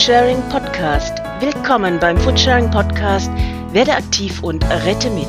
Foodsharing 0.00 0.40
Podcast. 0.48 1.18
Willkommen 1.40 2.00
beim 2.00 2.16
Foodsharing 2.16 2.70
Podcast. 2.70 3.30
Werde 3.70 3.92
aktiv 3.92 4.42
und 4.42 4.64
rette 4.64 5.10
mit. 5.10 5.28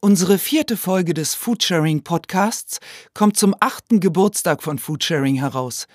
Unsere 0.00 0.38
vierte 0.38 0.78
Folge 0.78 1.12
des 1.12 1.34
Foodsharing 1.34 2.02
Podcasts 2.02 2.78
kommt 3.12 3.36
zum 3.36 3.54
achten 3.60 4.00
Geburtstag 4.00 4.62
von 4.62 4.78
Foodsharing 4.78 5.34
heraus. 5.34 5.86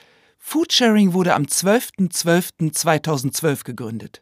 Foodsharing 0.49 1.11
wurde 1.11 1.35
am 1.35 1.43
12.12.2012 1.43 3.65
gegründet. 3.65 4.21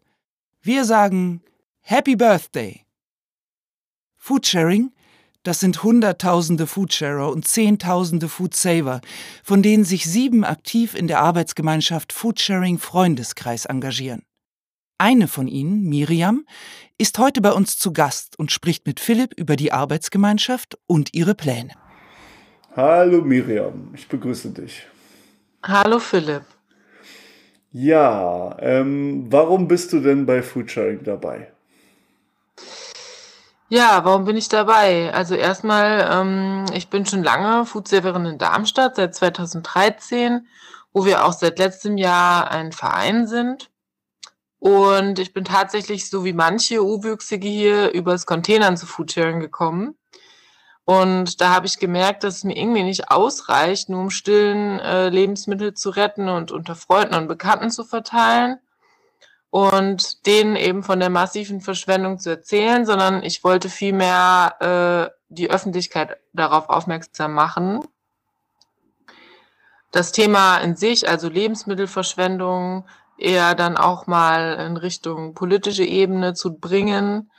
Wir 0.60 0.84
sagen 0.84 1.44
Happy 1.82 2.16
Birthday! 2.16 2.84
Foodsharing, 4.16 4.92
das 5.44 5.60
sind 5.60 5.84
Hunderttausende 5.84 6.66
Foodsharer 6.66 7.30
und 7.30 7.48
Zehntausende 7.48 8.28
Foodsaver, 8.28 9.02
von 9.44 9.62
denen 9.62 9.84
sich 9.84 10.08
sieben 10.08 10.44
aktiv 10.44 10.96
in 10.96 11.08
der 11.08 11.20
Arbeitsgemeinschaft 11.20 12.12
Foodsharing 12.12 12.80
Freundeskreis 12.80 13.66
engagieren. 13.66 14.24
Eine 14.98 15.28
von 15.28 15.48
ihnen, 15.48 15.84
Miriam, 15.84 16.48
ist 16.98 17.20
heute 17.20 17.40
bei 17.40 17.52
uns 17.52 17.78
zu 17.78 17.94
Gast 17.94 18.40
und 18.40 18.52
spricht 18.52 18.88
mit 18.88 19.00
Philipp 19.00 19.36
über 19.38 19.56
die 19.56 19.72
Arbeitsgemeinschaft 19.72 20.76
und 20.88 21.14
ihre 21.14 21.36
Pläne. 21.36 21.74
Hallo 22.76 23.22
Miriam, 23.22 23.92
ich 23.94 24.08
begrüße 24.08 24.50
dich. 24.50 24.88
Hallo 25.68 25.98
Philipp. 25.98 26.44
Ja, 27.72 28.56
ähm, 28.60 29.26
warum 29.32 29.68
bist 29.68 29.92
du 29.94 30.00
denn 30.00 30.28
bei 30.28 30.44
Foodsharing 30.44 31.04
dabei? 31.04 31.52
Ja, 33.70 34.06
warum 34.06 34.26
bin 34.26 34.38
ich 34.38 34.48
dabei? 34.48 35.12
Also 35.12 35.34
erstmal, 35.34 36.08
ähm, 36.12 36.66
ich 36.76 36.92
bin 36.92 37.08
schon 37.08 37.24
lange 37.24 37.66
Foodsaverin 37.66 38.28
in 38.28 38.38
Darmstadt, 38.38 38.96
seit 38.96 39.16
2013, 39.16 40.46
wo 40.94 41.04
wir 41.04 41.26
auch 41.26 41.34
seit 41.34 41.58
letztem 41.58 41.98
Jahr 41.98 42.52
ein 42.52 42.72
Verein 42.72 43.26
sind. 43.26 43.72
Und 44.60 45.18
ich 45.18 45.34
bin 45.34 45.46
tatsächlich, 45.46 46.12
so 46.12 46.24
wie 46.26 46.34
manche 46.34 46.84
U-Wüchsige 46.86 47.48
hier, 47.48 47.92
übers 47.92 48.28
Containern 48.28 48.78
zu 48.78 48.86
Foodsharing 48.86 49.40
gekommen. 49.40 49.96
Und 50.86 51.42
da 51.42 51.50
habe 51.54 51.66
ich 51.66 51.80
gemerkt, 51.80 52.24
dass 52.24 52.38
es 52.38 52.44
mir 52.44 52.56
irgendwie 52.56 52.84
nicht 52.84 53.10
ausreicht, 53.10 53.90
nur 53.90 54.02
um 54.02 54.10
stillen 54.12 54.80
äh, 54.80 55.10
Lebensmittel 55.10 55.74
zu 55.74 55.90
retten 55.90 56.30
und 56.30 56.52
unter 56.52 56.76
Freunden 56.76 57.16
und 57.16 57.28
Bekannten 57.28 57.72
zu 57.72 57.84
verteilen 57.84 58.60
und 59.50 60.28
denen 60.28 60.56
eben 60.56 60.84
von 60.84 61.00
der 61.00 61.10
massiven 61.10 61.62
Verschwendung 61.62 62.20
zu 62.20 62.30
erzählen, 62.30 62.86
sondern 62.86 63.24
ich 63.24 63.44
wollte 63.44 63.70
vielmehr 63.70 65.10
äh, 65.10 65.16
die 65.30 65.50
Öffentlichkeit 65.50 66.18
darauf 66.34 66.70
aufmerksam 66.70 67.34
machen. 67.34 67.80
Das 69.92 70.12
Thema 70.12 70.58
in 70.58 70.76
sich, 70.76 71.08
also 71.08 71.30
Lebensmittelverschwendung, 71.30 72.86
eher 73.18 73.56
dann 73.56 73.78
auch 73.78 74.08
mal 74.08 74.56
in 74.68 74.78
Richtung 74.78 75.34
politische 75.34 75.86
Ebene 75.86 76.34
zu 76.34 76.60
bringen 76.60 77.32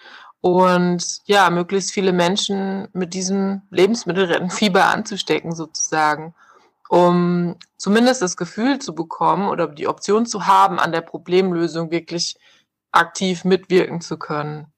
und 0.46 1.22
ja, 1.24 1.50
möglichst 1.50 1.90
viele 1.90 2.12
Menschen 2.12 2.86
mit 2.92 3.14
diesem 3.14 3.62
Lebensmittelrettenfieber 3.70 4.84
anzustecken 4.94 5.52
sozusagen, 5.52 6.36
um 6.88 7.56
zumindest 7.76 8.22
das 8.22 8.36
Gefühl 8.36 8.78
zu 8.78 8.94
bekommen 8.94 9.48
oder 9.48 9.66
die 9.66 9.88
Option 9.88 10.24
zu 10.24 10.46
haben, 10.46 10.78
an 10.78 10.92
der 10.92 11.00
Problemlösung 11.00 11.90
wirklich 11.90 12.36
aktiv 12.92 13.42
mitwirken 13.44 14.00
zu 14.00 14.18
können. 14.18 14.72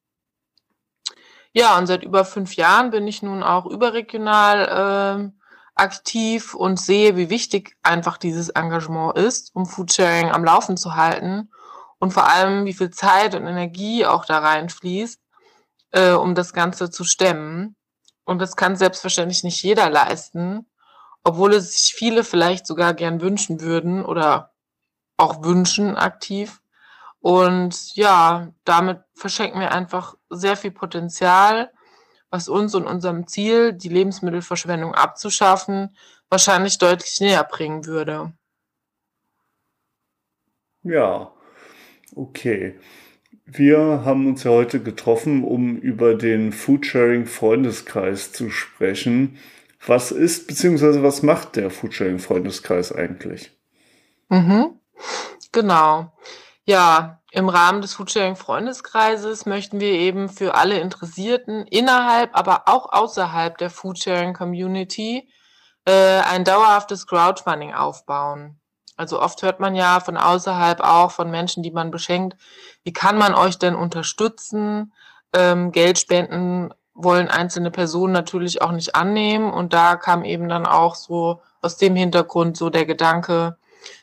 Ja, 1.53 1.77
und 1.77 1.87
seit 1.87 2.03
über 2.03 2.25
fünf 2.25 2.57
Jahren 2.57 2.91
bin 2.91 3.07
ich 3.07 3.23
nun 3.23 3.43
auch 3.43 3.67
überregional 3.67 5.29
äh, 5.29 5.41
aktiv 5.75 6.55
und 6.55 6.81
sehe, 6.81 7.19
wie 7.19 7.29
wichtig 7.29 7.77
einfach 7.83 8.17
dieses 8.17 8.49
Engagement 8.49 9.19
ist, 9.19 9.55
um 9.55 9.67
Foodsharing 9.67 10.31
am 10.31 10.45
Laufen 10.45 10.79
zu 10.79 10.97
halten 10.97 11.51
und 11.99 12.15
vor 12.15 12.27
allem, 12.27 12.65
wie 12.65 12.73
viel 12.73 12.91
Zeit 12.91 13.35
und 13.35 13.47
Energie 13.47 14.07
auch 14.07 14.25
da 14.25 14.39
reinfließt, 14.39 15.21
äh, 15.93 16.13
um 16.13 16.35
das 16.35 16.53
Ganze 16.53 16.91
zu 16.91 17.05
stemmen. 17.05 17.77
Und 18.25 18.41
das 18.41 18.57
kann 18.57 18.77
selbstverständlich 18.77 19.45
nicht 19.45 19.63
jeder 19.63 19.89
leisten, 19.91 20.67
obwohl 21.25 21.55
es 21.55 21.73
sich 21.73 21.95
viele 21.95 22.25
vielleicht 22.25 22.67
sogar 22.67 22.95
gern 22.95 23.21
wünschen 23.21 23.61
würden 23.61 24.05
oder 24.05 24.53
auch 25.17 25.43
wünschen 25.43 25.97
aktiv. 25.97 26.61
Und 27.21 27.95
ja, 27.97 28.53
damit 28.65 29.01
verschenken 29.15 29.61
wir 29.61 29.73
einfach 29.73 30.15
sehr 30.31 30.57
viel 30.57 30.71
Potenzial 30.71 31.71
was 32.31 32.49
uns 32.49 32.75
und 32.75 32.87
unserem 32.87 33.27
Ziel, 33.27 33.73
die 33.73 33.89
Lebensmittelverschwendung 33.89 34.95
abzuschaffen, 34.95 35.97
wahrscheinlich 36.29 36.79
deutlich 36.79 37.21
näher 37.21 37.45
bringen 37.45 37.87
würde. 37.87 38.33
Ja, 40.83 41.33
okay. 42.15 42.79
Wir 43.51 44.03
haben 44.05 44.27
uns 44.27 44.45
ja 44.45 44.51
heute 44.51 44.83
getroffen, 44.83 45.43
um 45.43 45.79
über 45.79 46.15
den 46.15 46.53
Foodsharing 46.53 47.25
Freundeskreis 47.25 48.31
zu 48.31 48.51
sprechen. 48.51 49.39
Was 49.87 50.11
ist 50.11 50.49
bzw. 50.49 51.03
was 51.03 51.23
macht 51.23 51.57
der 51.57 51.71
Foodsharing 51.71 52.19
Freundeskreis 52.19 52.93
eigentlich? 52.93 53.57
Mhm, 54.29 54.79
genau. 55.51 56.13
Ja, 56.65 57.23
im 57.31 57.49
Rahmen 57.49 57.81
des 57.81 57.95
Foodsharing 57.95 58.37
Freundeskreises 58.37 59.47
möchten 59.47 59.81
wir 59.81 59.93
eben 59.93 60.29
für 60.29 60.55
alle 60.55 60.79
Interessierten 60.81 61.67
innerhalb, 61.69 62.37
aber 62.37 62.65
auch 62.67 62.93
außerhalb 62.93 63.57
der 63.57 63.71
Foodsharing 63.71 64.35
Community 64.35 65.27
äh, 65.87 66.21
ein 66.21 66.45
dauerhaftes 66.45 67.07
Crowdfunding 67.07 67.73
aufbauen. 67.73 68.61
Also 68.99 69.23
oft 69.23 69.43
hört 69.43 69.61
man 69.61 69.77
ja 69.77 70.01
von 70.01 70.17
außerhalb 70.17 70.81
auch 70.81 71.13
von 71.13 71.31
Menschen, 71.31 71.63
die 71.63 71.71
man 71.71 71.93
beschenkt, 71.93 72.37
wie 72.83 72.93
kann 72.93 73.17
man 73.17 73.35
euch 73.35 73.59
denn 73.59 73.77
unterstützen? 73.77 74.93
Ähm, 75.33 75.71
Geld 75.73 75.99
spenden 75.99 76.75
wollen 76.95 77.29
einzelne 77.29 77.71
Personen 77.71 78.13
natürlich 78.13 78.61
auch 78.61 78.73
nicht 78.73 78.97
annehmen. 78.97 79.53
Und 79.53 79.73
da 79.73 79.95
kam 79.95 80.25
eben 80.25 80.49
dann 80.49 80.67
auch 80.67 80.97
so 80.97 81.41
aus 81.63 81.77
dem 81.77 81.95
Hintergrund 81.95 82.57
so 82.57 82.71
der 82.71 82.87
Gedanke, 82.87 83.57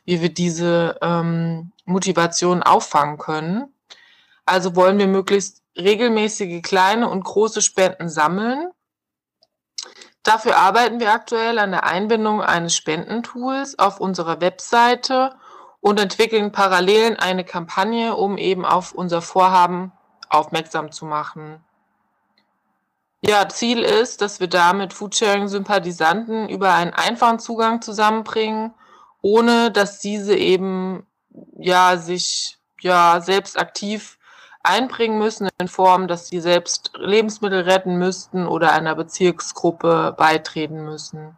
wie 0.05 0.21
wir 0.21 0.33
diese 0.33 0.97
ähm, 1.01 1.73
Motivation 1.83 2.63
auffangen 2.63 3.17
können. 3.17 3.73
Also 4.45 4.77
wollen 4.77 4.97
wir 4.97 5.07
möglichst 5.07 5.61
regelmäßige 5.77 6.61
kleine 6.61 7.09
und 7.09 7.23
große 7.23 7.61
Spenden 7.61 8.07
sammeln. 8.07 8.69
Dafür 10.25 10.57
arbeiten 10.57 10.99
wir 10.99 11.13
aktuell 11.13 11.59
an 11.59 11.69
der 11.69 11.83
Einbindung 11.83 12.41
eines 12.41 12.75
Spendentools 12.75 13.77
auf 13.77 13.99
unserer 13.99 14.41
Webseite 14.41 15.35
und 15.81 15.99
entwickeln 15.99 16.51
parallel 16.51 17.15
eine 17.17 17.43
Kampagne, 17.43 18.15
um 18.15 18.39
eben 18.39 18.65
auf 18.65 18.91
unser 18.91 19.21
Vorhaben 19.21 19.91
aufmerksam 20.27 20.91
zu 20.91 21.05
machen. 21.05 21.63
Ja, 23.21 23.47
Ziel 23.49 23.83
ist, 23.83 24.21
dass 24.21 24.39
wir 24.39 24.47
damit 24.47 24.93
Foodsharing-Sympathisanten 24.93 26.49
über 26.49 26.73
einen 26.73 26.93
einfachen 26.95 27.37
Zugang 27.37 27.83
zusammenbringen, 27.83 28.73
ohne 29.21 29.69
dass 29.69 29.99
diese 29.99 30.35
eben 30.35 31.05
ja, 31.55 31.97
sich 31.97 32.57
ja 32.81 33.21
selbst 33.21 33.59
aktiv 33.59 34.17
einbringen 34.65 35.17
müssen 35.17 35.49
in 35.59 35.67
Form, 35.67 36.07
dass 36.07 36.27
sie 36.27 36.39
selbst 36.39 36.91
Lebensmittel 36.97 37.61
retten 37.61 37.97
müssten 37.97 38.47
oder 38.47 38.71
einer 38.71 38.95
Bezirksgruppe 38.95 40.13
beitreten 40.17 40.83
müssen. 40.83 41.37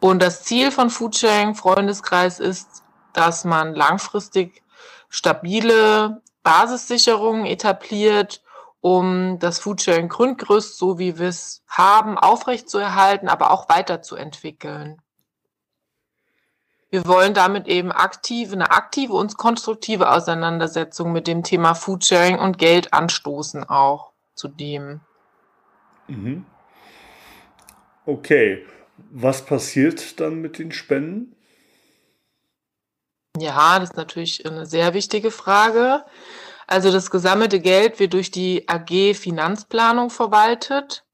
Und 0.00 0.20
das 0.22 0.42
Ziel 0.42 0.70
von 0.70 0.90
Foodsharing 0.90 1.54
Freundeskreis 1.54 2.40
ist, 2.40 2.82
dass 3.12 3.44
man 3.44 3.74
langfristig 3.74 4.62
stabile 5.08 6.22
Basissicherungen 6.42 7.46
etabliert, 7.46 8.42
um 8.80 9.38
das 9.38 9.60
Foodsharing 9.60 10.08
Grundgerüst, 10.08 10.76
so 10.76 10.98
wie 10.98 11.18
wir 11.18 11.28
es 11.28 11.62
haben, 11.68 12.18
aufrechtzuerhalten, 12.18 13.28
aber 13.28 13.50
auch 13.50 13.68
weiterzuentwickeln. 13.70 15.00
Wir 16.94 17.08
wollen 17.08 17.34
damit 17.34 17.66
eben 17.66 17.90
aktiv, 17.90 18.52
eine 18.52 18.70
aktive 18.70 19.14
und 19.14 19.36
konstruktive 19.36 20.12
Auseinandersetzung 20.12 21.10
mit 21.10 21.26
dem 21.26 21.42
Thema 21.42 21.74
Foodsharing 21.74 22.38
und 22.38 22.56
Geld 22.56 22.94
anstoßen 22.94 23.64
auch 23.64 24.12
zudem. 24.36 25.00
Mhm. 26.06 26.46
Okay, 28.06 28.64
was 29.10 29.44
passiert 29.44 30.20
dann 30.20 30.40
mit 30.40 30.60
den 30.60 30.70
Spenden? 30.70 31.34
Ja, 33.36 33.80
das 33.80 33.90
ist 33.90 33.96
natürlich 33.96 34.46
eine 34.46 34.64
sehr 34.64 34.94
wichtige 34.94 35.32
Frage. 35.32 36.04
Also 36.68 36.92
das 36.92 37.10
gesammelte 37.10 37.58
Geld 37.58 37.98
wird 37.98 38.12
durch 38.12 38.30
die 38.30 38.68
AG 38.68 39.16
Finanzplanung 39.16 40.10
verwaltet, 40.10 41.04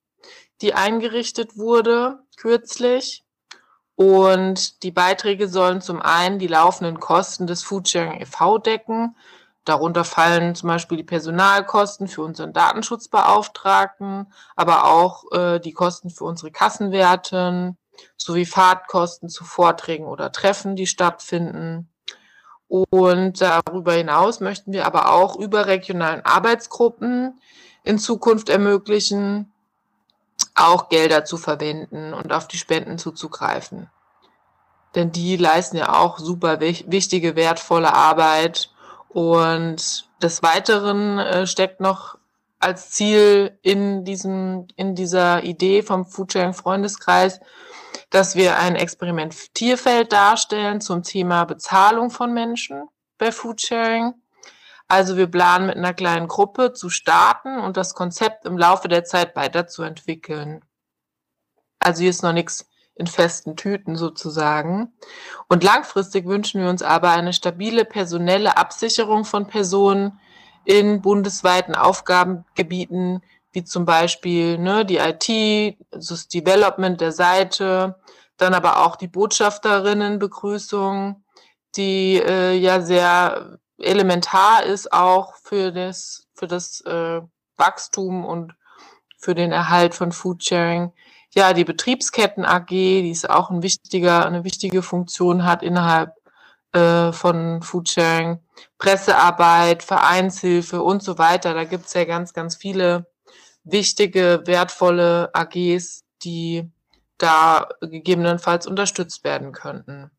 die 0.61 0.75
eingerichtet 0.75 1.57
wurde 1.57 2.19
kürzlich. 2.37 3.25
Und 4.01 4.83
die 4.83 4.93
Beiträge 4.93 5.47
sollen 5.47 5.83
zum 5.83 6.01
einen 6.01 6.39
die 6.39 6.47
laufenden 6.47 7.01
Kosten 7.01 7.47
des 7.47 7.63
Foodsharing 7.63 8.19
e.V. 8.23 8.57
decken. 8.57 9.15
Darunter 9.67 10.05
fallen 10.05 10.55
zum 10.55 10.69
Beispiel 10.69 10.97
die 10.97 11.05
Personalkosten 11.05 12.09
für 12.09 12.23
unseren 12.23 12.55
Datenschutzbeauftragten, 12.55 14.33
aber 14.57 14.87
auch 14.87 15.31
äh, 15.33 15.59
die 15.59 15.73
Kosten 15.73 16.09
für 16.09 16.25
unsere 16.25 16.51
Kassenwerten 16.51 17.77
sowie 18.17 18.47
Fahrtkosten 18.47 19.29
zu 19.29 19.45
Vorträgen 19.45 20.07
oder 20.07 20.33
Treffen, 20.33 20.77
die 20.77 20.87
stattfinden. 20.87 21.93
Und 22.69 23.43
darüber 23.43 23.93
hinaus 23.93 24.41
möchten 24.41 24.73
wir 24.73 24.87
aber 24.87 25.13
auch 25.13 25.37
überregionalen 25.37 26.25
Arbeitsgruppen 26.25 27.39
in 27.85 27.99
Zukunft 27.99 28.49
ermöglichen, 28.49 29.50
auch 30.69 30.89
Gelder 30.89 31.25
zu 31.25 31.37
verwenden 31.37 32.15
und 32.15 32.33
auf 32.33 32.49
die 32.49 32.59
Spenden 32.59 32.99
zuzugreifen. 32.99 33.89
Denn 34.95 35.13
die 35.13 35.37
leisten 35.37 35.77
ja 35.77 36.01
auch 36.01 36.19
super 36.19 36.61
wichtige, 36.61 37.37
wertvolle 37.37 37.95
Arbeit. 37.95 38.71
Und 39.09 40.09
des 40.23 40.43
Weiteren 40.43 41.19
äh, 41.19 41.47
steckt 41.47 41.81
noch 41.81 42.17
als 42.59 42.91
Ziel 42.91 43.59
in 43.63 44.05
diesem, 44.05 44.69
in 44.77 44.95
dieser 44.95 45.43
Idee 45.43 45.83
vom 45.83 46.05
Foodsharing 46.05 46.53
Freundeskreis, 46.53 47.41
dass 48.11 48.37
wir 48.37 48.59
ein 48.59 48.77
Experimentierfeld 48.77 50.13
darstellen 50.13 50.81
zum 50.81 51.03
Thema 51.03 51.45
Bezahlung 51.45 52.11
von 52.11 52.33
Menschen 52.33 52.89
bei 53.19 53.33
Foodsharing. 53.33 54.15
Also 54.91 55.17
wir 55.17 55.29
planen 55.29 55.69
mit 55.69 55.77
einer 55.77 55.95
kleinen 55.95 56.27
Gruppe 56.27 56.73
zu 56.73 56.91
starten 56.91 57.61
und 57.61 57.77
das 57.77 57.95
Konzept 57.95 58.45
im 58.45 58.59
Laufe 58.59 58.89
der 58.89 59.05
Zeit 59.05 59.37
weiterzuentwickeln. 59.37 60.65
Also 61.79 62.01
hier 62.01 62.11
ist 62.11 62.25
noch 62.25 62.33
nichts 62.33 62.69
in 62.97 63.07
festen 63.07 63.55
Tüten 63.55 63.95
sozusagen. 63.95 64.93
Und 65.49 65.63
langfristig 65.63 66.27
wünschen 66.27 66.61
wir 66.61 66.69
uns 66.69 66.83
aber 66.83 67.11
eine 67.11 67.33
stabile 67.33 67.85
personelle 67.85 68.57
Absicherung 68.57 69.25
von 69.25 69.47
Personen 69.47 70.19
in 70.65 71.01
bundesweiten 71.01 71.77
Aufgabengebieten, 71.77 73.23
wie 73.53 73.63
zum 73.63 73.85
Beispiel 73.85 74.59
ne, 74.59 74.85
die 74.85 74.97
IT, 74.97 75.79
das 75.93 76.27
Development 76.27 77.01
der 77.01 77.13
Seite, 77.13 77.95
dann 78.39 78.55
aber 78.55 78.85
auch 78.85 78.97
die 78.97 79.07
Botschafterinnenbegrüßung, 79.07 81.23
die 81.77 82.17
äh, 82.17 82.57
ja 82.57 82.81
sehr 82.81 83.61
elementar 83.81 84.65
ist 84.65 84.93
auch 84.93 85.35
für 85.37 85.73
das, 85.73 86.27
für 86.35 86.47
das 86.47 86.81
äh, 86.83 87.21
Wachstum 87.57 88.25
und 88.25 88.55
für 89.19 89.35
den 89.35 89.53
Erhalt 89.53 89.95
von 89.95 90.13
Foodsharing. 90.13 90.93
Ja, 91.33 91.53
die 91.53 91.65
Betriebsketten 91.65 92.45
AG, 92.45 92.69
die 92.69 93.11
ist 93.11 93.29
auch 93.29 93.51
ein 93.51 93.63
wichtiger, 93.63 94.27
eine 94.27 94.45
wichtige 94.45 94.83
Funktion 94.83 95.45
hat 95.45 95.63
innerhalb 95.63 96.15
äh, 96.73 97.13
von 97.13 97.63
Foodsharing, 97.63 98.41
Pressearbeit, 98.79 99.83
Vereinshilfe 99.83 100.83
und 100.83 101.03
so 101.03 101.19
weiter. 101.19 101.55
Da 101.55 101.65
gibt's 101.65 101.95
ja 101.95 102.05
ganz, 102.05 102.33
ganz 102.33 102.57
viele 102.57 103.07
wichtige, 103.65 104.43
wertvolle 104.47 105.31
AGs, 105.35 106.05
die 106.23 106.71
da 107.19 107.69
gegebenenfalls 107.81 108.67
unterstützt 108.67 109.25
werden 109.25 109.53
könnten 109.53 110.11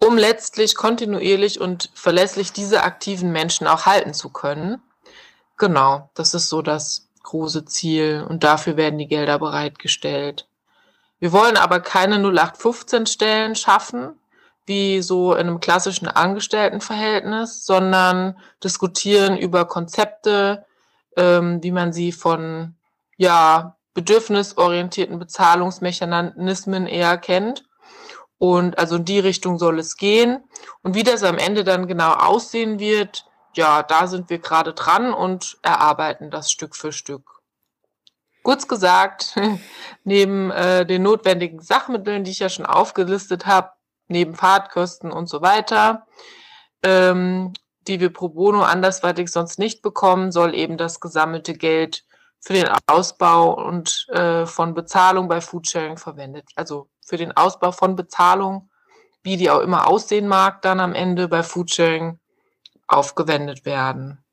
um 0.00 0.16
letztlich 0.16 0.76
kontinuierlich 0.76 1.60
und 1.60 1.90
verlässlich 1.94 2.52
diese 2.52 2.82
aktiven 2.82 3.32
Menschen 3.32 3.66
auch 3.66 3.86
halten 3.86 4.14
zu 4.14 4.30
können. 4.30 4.80
Genau, 5.56 6.10
das 6.14 6.34
ist 6.34 6.48
so 6.48 6.62
das 6.62 7.08
große 7.24 7.64
Ziel 7.64 8.24
und 8.28 8.44
dafür 8.44 8.76
werden 8.76 8.98
die 8.98 9.08
Gelder 9.08 9.38
bereitgestellt. 9.38 10.46
Wir 11.18 11.32
wollen 11.32 11.56
aber 11.56 11.80
keine 11.80 12.16
0815 12.16 13.06
Stellen 13.06 13.56
schaffen, 13.56 14.14
wie 14.66 15.02
so 15.02 15.32
in 15.34 15.48
einem 15.48 15.60
klassischen 15.60 16.06
Angestelltenverhältnis, 16.06 17.66
sondern 17.66 18.38
diskutieren 18.62 19.36
über 19.36 19.64
Konzepte, 19.64 20.64
ähm, 21.16 21.60
wie 21.62 21.72
man 21.72 21.92
sie 21.92 22.12
von 22.12 22.76
ja, 23.16 23.76
bedürfnisorientierten 23.94 25.18
Bezahlungsmechanismen 25.18 26.86
eher 26.86 27.18
kennt 27.18 27.67
und 28.38 28.78
also 28.78 28.96
in 28.96 29.04
die 29.04 29.18
Richtung 29.18 29.58
soll 29.58 29.78
es 29.78 29.96
gehen. 29.96 30.42
Und 30.82 30.94
wie 30.94 31.02
das 31.02 31.22
am 31.22 31.38
Ende 31.38 31.64
dann 31.64 31.86
genau 31.86 32.12
aussehen 32.12 32.78
wird, 32.78 33.26
ja, 33.54 33.82
da 33.82 34.06
sind 34.06 34.30
wir 34.30 34.38
gerade 34.38 34.72
dran 34.72 35.12
und 35.12 35.58
erarbeiten 35.62 36.30
das 36.30 36.50
Stück 36.50 36.76
für 36.76 36.92
Stück. 36.92 37.40
Kurz 38.42 38.68
gesagt, 38.68 39.34
neben 40.04 40.50
äh, 40.50 40.86
den 40.86 41.02
notwendigen 41.02 41.60
Sachmitteln, 41.60 42.24
die 42.24 42.30
ich 42.30 42.38
ja 42.38 42.48
schon 42.48 42.66
aufgelistet 42.66 43.46
habe, 43.46 43.72
neben 44.06 44.34
Fahrtkosten 44.34 45.10
und 45.10 45.28
so 45.28 45.42
weiter, 45.42 46.06
ähm, 46.82 47.52
die 47.88 48.00
wir 48.00 48.12
pro 48.12 48.28
bono 48.28 48.62
andersweitig 48.62 49.30
sonst 49.30 49.58
nicht 49.58 49.82
bekommen, 49.82 50.30
soll 50.30 50.54
eben 50.54 50.76
das 50.76 51.00
gesammelte 51.00 51.54
Geld 51.54 52.04
für 52.40 52.52
den 52.52 52.68
Ausbau 52.86 53.52
und 53.54 54.06
äh, 54.10 54.46
von 54.46 54.74
Bezahlung 54.74 55.28
bei 55.28 55.40
Foodsharing 55.40 55.96
verwendet, 55.96 56.48
also 56.54 56.88
für 57.08 57.16
den 57.16 57.36
Ausbau 57.36 57.72
von 57.72 57.96
Bezahlung, 57.96 58.70
wie 59.22 59.36
die 59.36 59.50
auch 59.50 59.60
immer 59.60 59.86
aussehen 59.86 60.28
mag, 60.28 60.62
dann 60.62 60.80
am 60.80 60.94
Ende 60.94 61.28
bei 61.28 61.42
Foodsharing 61.42 62.18
aufgewendet 62.86 63.64
werden. 63.64 64.24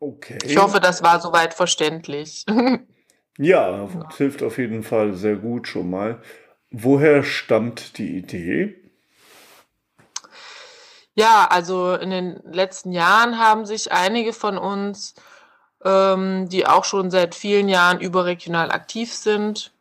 Okay. 0.00 0.38
Ich 0.44 0.56
hoffe, 0.56 0.80
das 0.80 1.02
war 1.02 1.20
soweit 1.20 1.52
verständlich. 1.52 2.46
ja, 3.38 3.88
hilft 4.16 4.42
auf 4.42 4.56
jeden 4.56 4.82
Fall 4.82 5.12
sehr 5.14 5.36
gut 5.36 5.68
schon 5.68 5.90
mal. 5.90 6.22
Woher 6.70 7.22
stammt 7.22 7.98
die 7.98 8.16
Idee? 8.16 8.76
Ja, 11.14 11.48
also 11.50 11.94
in 11.94 12.10
den 12.10 12.40
letzten 12.44 12.92
Jahren 12.92 13.38
haben 13.38 13.66
sich 13.66 13.92
einige 13.92 14.32
von 14.32 14.56
uns, 14.56 15.14
ähm, 15.84 16.48
die 16.48 16.66
auch 16.66 16.84
schon 16.84 17.10
seit 17.10 17.34
vielen 17.34 17.68
Jahren 17.68 18.00
überregional 18.00 18.70
aktiv 18.70 19.12
sind, 19.12 19.72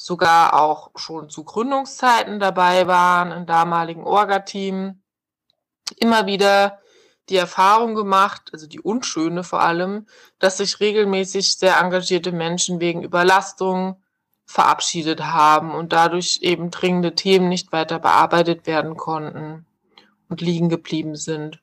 sogar 0.00 0.54
auch 0.54 0.92
schon 0.94 1.28
zu 1.28 1.42
Gründungszeiten 1.42 2.38
dabei 2.38 2.86
waren, 2.86 3.32
im 3.32 3.46
damaligen 3.46 4.04
Orga-Team, 4.04 5.02
immer 5.96 6.26
wieder 6.26 6.78
die 7.28 7.36
Erfahrung 7.36 7.96
gemacht, 7.96 8.50
also 8.52 8.68
die 8.68 8.80
unschöne 8.80 9.42
vor 9.42 9.60
allem, 9.60 10.06
dass 10.38 10.58
sich 10.58 10.78
regelmäßig 10.78 11.58
sehr 11.58 11.78
engagierte 11.78 12.30
Menschen 12.30 12.78
wegen 12.78 13.02
Überlastung 13.02 14.00
verabschiedet 14.46 15.24
haben 15.24 15.74
und 15.74 15.92
dadurch 15.92 16.38
eben 16.42 16.70
dringende 16.70 17.16
Themen 17.16 17.48
nicht 17.48 17.72
weiter 17.72 17.98
bearbeitet 17.98 18.68
werden 18.68 18.96
konnten 18.96 19.66
und 20.28 20.40
liegen 20.40 20.68
geblieben 20.68 21.16
sind. 21.16 21.60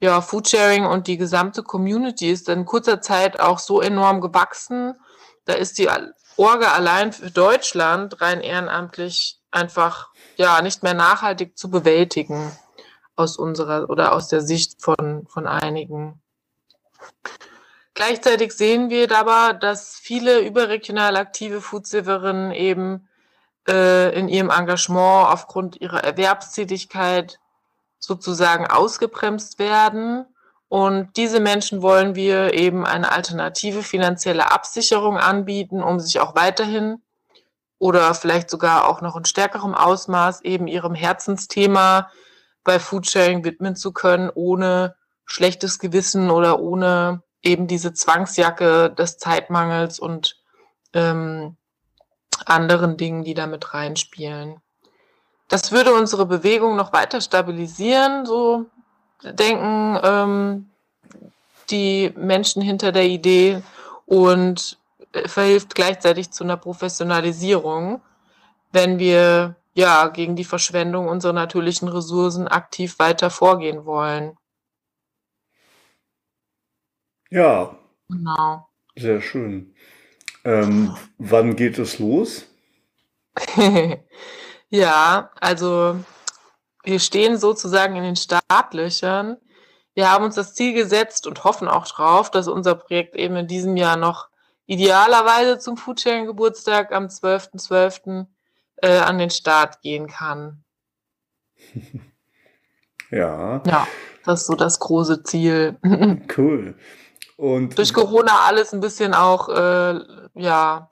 Ja, 0.00 0.22
Foodsharing 0.22 0.86
und 0.86 1.08
die 1.08 1.18
gesamte 1.18 1.62
Community 1.62 2.30
ist 2.30 2.48
in 2.48 2.64
kurzer 2.64 3.02
Zeit 3.02 3.38
auch 3.38 3.58
so 3.58 3.82
enorm 3.82 4.22
gewachsen. 4.22 4.94
Da 5.44 5.52
ist 5.52 5.78
die 5.78 5.90
Orga 6.36 6.72
allein 6.72 7.12
für 7.12 7.30
Deutschland 7.30 8.20
rein 8.20 8.40
ehrenamtlich 8.40 9.40
einfach 9.50 10.10
ja 10.36 10.60
nicht 10.60 10.82
mehr 10.82 10.94
nachhaltig 10.94 11.56
zu 11.56 11.70
bewältigen 11.70 12.52
aus 13.14 13.38
unserer 13.38 13.88
oder 13.88 14.12
aus 14.12 14.28
der 14.28 14.42
Sicht 14.42 14.82
von, 14.82 15.26
von 15.28 15.46
einigen. 15.46 16.20
Gleichzeitig 17.94 18.52
sehen 18.52 18.90
wir 18.90 19.10
aber, 19.16 19.54
dass 19.54 19.96
viele 19.96 20.40
überregional 20.40 21.16
aktive 21.16 21.62
Foodsilverinnen 21.62 22.52
eben 22.52 23.08
äh, 23.66 24.18
in 24.18 24.28
ihrem 24.28 24.50
Engagement 24.50 25.28
aufgrund 25.28 25.80
ihrer 25.80 26.04
Erwerbstätigkeit 26.04 27.40
sozusagen 27.98 28.66
ausgebremst 28.66 29.58
werden 29.58 30.26
und 30.68 31.16
diese 31.16 31.40
Menschen 31.40 31.80
wollen 31.82 32.14
wir 32.14 32.54
eben 32.54 32.84
eine 32.84 33.12
alternative 33.12 33.82
finanzielle 33.82 34.50
Absicherung 34.50 35.16
anbieten, 35.16 35.82
um 35.82 36.00
sich 36.00 36.18
auch 36.18 36.34
weiterhin 36.34 37.02
oder 37.78 38.14
vielleicht 38.14 38.50
sogar 38.50 38.88
auch 38.88 39.00
noch 39.00 39.16
in 39.16 39.24
stärkerem 39.24 39.74
Ausmaß 39.74 40.40
eben 40.42 40.66
ihrem 40.66 40.94
Herzensthema 40.94 42.10
bei 42.64 42.80
Foodsharing 42.80 43.44
widmen 43.44 43.76
zu 43.76 43.92
können, 43.92 44.30
ohne 44.34 44.96
schlechtes 45.24 45.78
Gewissen 45.78 46.30
oder 46.30 46.58
ohne 46.58 47.22
eben 47.42 47.68
diese 47.68 47.92
Zwangsjacke 47.92 48.90
des 48.90 49.18
Zeitmangels 49.18 50.00
und 50.00 50.36
ähm, 50.92 51.56
anderen 52.44 52.96
Dingen, 52.96 53.22
die 53.22 53.34
damit 53.34 53.72
reinspielen. 53.72 54.60
Das 55.48 55.70
würde 55.70 55.94
unsere 55.94 56.26
Bewegung 56.26 56.74
noch 56.74 56.92
weiter 56.92 57.20
stabilisieren, 57.20 58.26
so 58.26 58.66
denken 59.22 59.98
ähm, 60.02 60.70
die 61.70 62.12
Menschen 62.16 62.62
hinter 62.62 62.92
der 62.92 63.06
Idee 63.06 63.62
und 64.06 64.78
äh, 65.12 65.28
verhilft 65.28 65.74
gleichzeitig 65.74 66.30
zu 66.30 66.44
einer 66.44 66.56
Professionalisierung, 66.56 68.00
wenn 68.72 68.98
wir 68.98 69.56
ja 69.74 70.08
gegen 70.08 70.36
die 70.36 70.44
Verschwendung 70.44 71.08
unserer 71.08 71.32
natürlichen 71.32 71.88
Ressourcen 71.88 72.48
aktiv 72.48 72.98
weiter 72.98 73.30
vorgehen 73.30 73.84
wollen. 73.84 74.36
Ja. 77.30 77.76
Genau. 78.08 78.68
Sehr 78.96 79.20
schön. 79.20 79.74
Ähm, 80.44 80.96
wann 81.18 81.56
geht 81.56 81.78
es 81.78 81.98
los? 81.98 82.46
ja, 84.70 85.30
also 85.40 85.98
wir 86.86 87.00
stehen 87.00 87.36
sozusagen 87.36 87.96
in 87.96 88.04
den 88.04 88.16
Startlöchern. 88.16 89.36
Wir 89.94 90.10
haben 90.10 90.24
uns 90.24 90.36
das 90.36 90.54
Ziel 90.54 90.72
gesetzt 90.72 91.26
und 91.26 91.44
hoffen 91.44 91.68
auch 91.68 91.86
drauf, 91.86 92.30
dass 92.30 92.48
unser 92.48 92.74
Projekt 92.76 93.16
eben 93.16 93.36
in 93.36 93.46
diesem 93.46 93.76
Jahr 93.76 93.96
noch 93.96 94.28
idealerweise 94.66 95.58
zum 95.58 95.76
Foodsharing 95.76 96.26
Geburtstag 96.26 96.92
am 96.92 97.06
12.12. 97.06 97.68
.12., 97.68 98.26
äh, 98.82 98.98
an 98.98 99.18
den 99.18 99.30
Start 99.30 99.80
gehen 99.82 100.06
kann. 100.06 100.64
Ja. 103.10 103.62
Ja, 103.64 103.86
das 104.24 104.40
ist 104.40 104.46
so 104.48 104.56
das 104.56 104.80
große 104.80 105.22
Ziel. 105.22 105.78
Cool. 106.36 106.74
Und 107.36 107.78
Durch 107.78 107.92
Corona 107.94 108.46
alles 108.46 108.72
ein 108.72 108.80
bisschen 108.80 109.14
auch, 109.14 109.48
äh, 109.48 110.00
ja, 110.34 110.90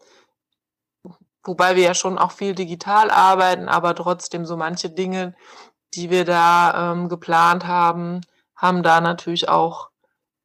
wobei 1.42 1.74
wir 1.74 1.82
ja 1.82 1.94
schon 1.94 2.18
auch 2.18 2.32
viel 2.32 2.54
digital 2.54 3.10
arbeiten, 3.10 3.68
aber 3.68 3.96
trotzdem 3.96 4.46
so 4.46 4.56
manche 4.56 4.90
Dinge, 4.90 5.34
die 5.96 6.10
wir 6.10 6.24
da 6.24 6.92
ähm, 6.92 7.08
geplant 7.08 7.66
haben, 7.66 8.20
haben 8.56 8.82
da 8.82 9.00
natürlich 9.00 9.48
auch 9.48 9.90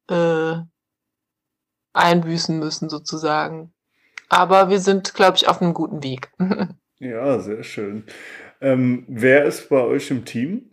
äh, 0.08 0.56
einbüßen 1.92 2.58
müssen 2.58 2.88
sozusagen. 2.88 3.72
Aber 4.28 4.68
wir 4.68 4.80
sind, 4.80 5.14
glaube 5.14 5.36
ich, 5.36 5.48
auf 5.48 5.60
einem 5.60 5.74
guten 5.74 6.02
Weg. 6.02 6.32
ja, 6.98 7.38
sehr 7.40 7.62
schön. 7.62 8.04
Ähm, 8.60 9.04
wer 9.08 9.44
ist 9.44 9.68
bei 9.68 9.80
euch 9.80 10.10
im 10.10 10.24
Team? 10.24 10.70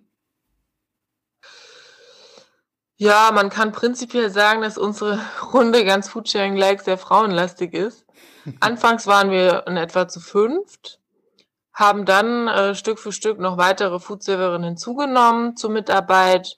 Ja, 2.99 3.31
man 3.31 3.49
kann 3.49 3.71
prinzipiell 3.71 4.31
sagen, 4.31 4.61
dass 4.61 4.77
unsere 4.77 5.19
Runde 5.53 5.85
ganz 5.85 6.09
Foodsharing-like 6.09 6.81
sehr 6.81 6.97
frauenlastig 6.97 7.73
ist. 7.73 8.05
Anfangs 8.59 9.07
waren 9.07 9.29
wir 9.31 9.65
in 9.67 9.77
etwa 9.77 10.07
zu 10.07 10.19
fünft, 10.19 10.99
haben 11.77 12.05
dann 12.05 12.47
äh, 12.47 12.75
Stück 12.75 12.99
für 12.99 13.11
Stück 13.11 13.39
noch 13.39 13.57
weitere 13.57 13.99
Foodsaverinnen 13.99 14.69
hinzugenommen 14.69 15.55
zur 15.55 15.69
Mitarbeit. 15.69 16.57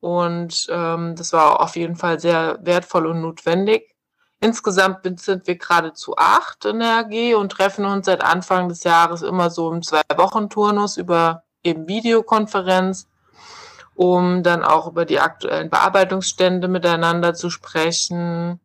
Und 0.00 0.66
ähm, 0.70 1.14
das 1.16 1.32
war 1.32 1.60
auf 1.60 1.76
jeden 1.76 1.96
Fall 1.96 2.20
sehr 2.20 2.58
wertvoll 2.62 3.06
und 3.06 3.20
notwendig. 3.20 3.94
Insgesamt 4.40 5.00
sind 5.20 5.46
wir 5.46 5.56
gerade 5.56 5.92
zu 5.92 6.16
acht 6.16 6.64
in 6.64 6.80
der 6.80 6.98
AG 6.98 7.34
und 7.36 7.52
treffen 7.52 7.84
uns 7.84 8.06
seit 8.06 8.22
Anfang 8.22 8.68
des 8.68 8.84
Jahres 8.84 9.22
immer 9.22 9.50
so 9.50 9.72
im 9.72 9.82
Zwei-Wochen-Turnus 9.82 10.96
über 10.96 11.42
eben 11.62 11.88
Videokonferenz 11.88 13.08
um 13.98 14.44
dann 14.44 14.62
auch 14.62 14.86
über 14.86 15.04
die 15.04 15.18
aktuellen 15.18 15.70
Bearbeitungsstände 15.70 16.68
miteinander 16.68 17.34
zu 17.34 17.50
sprechen 17.50 18.60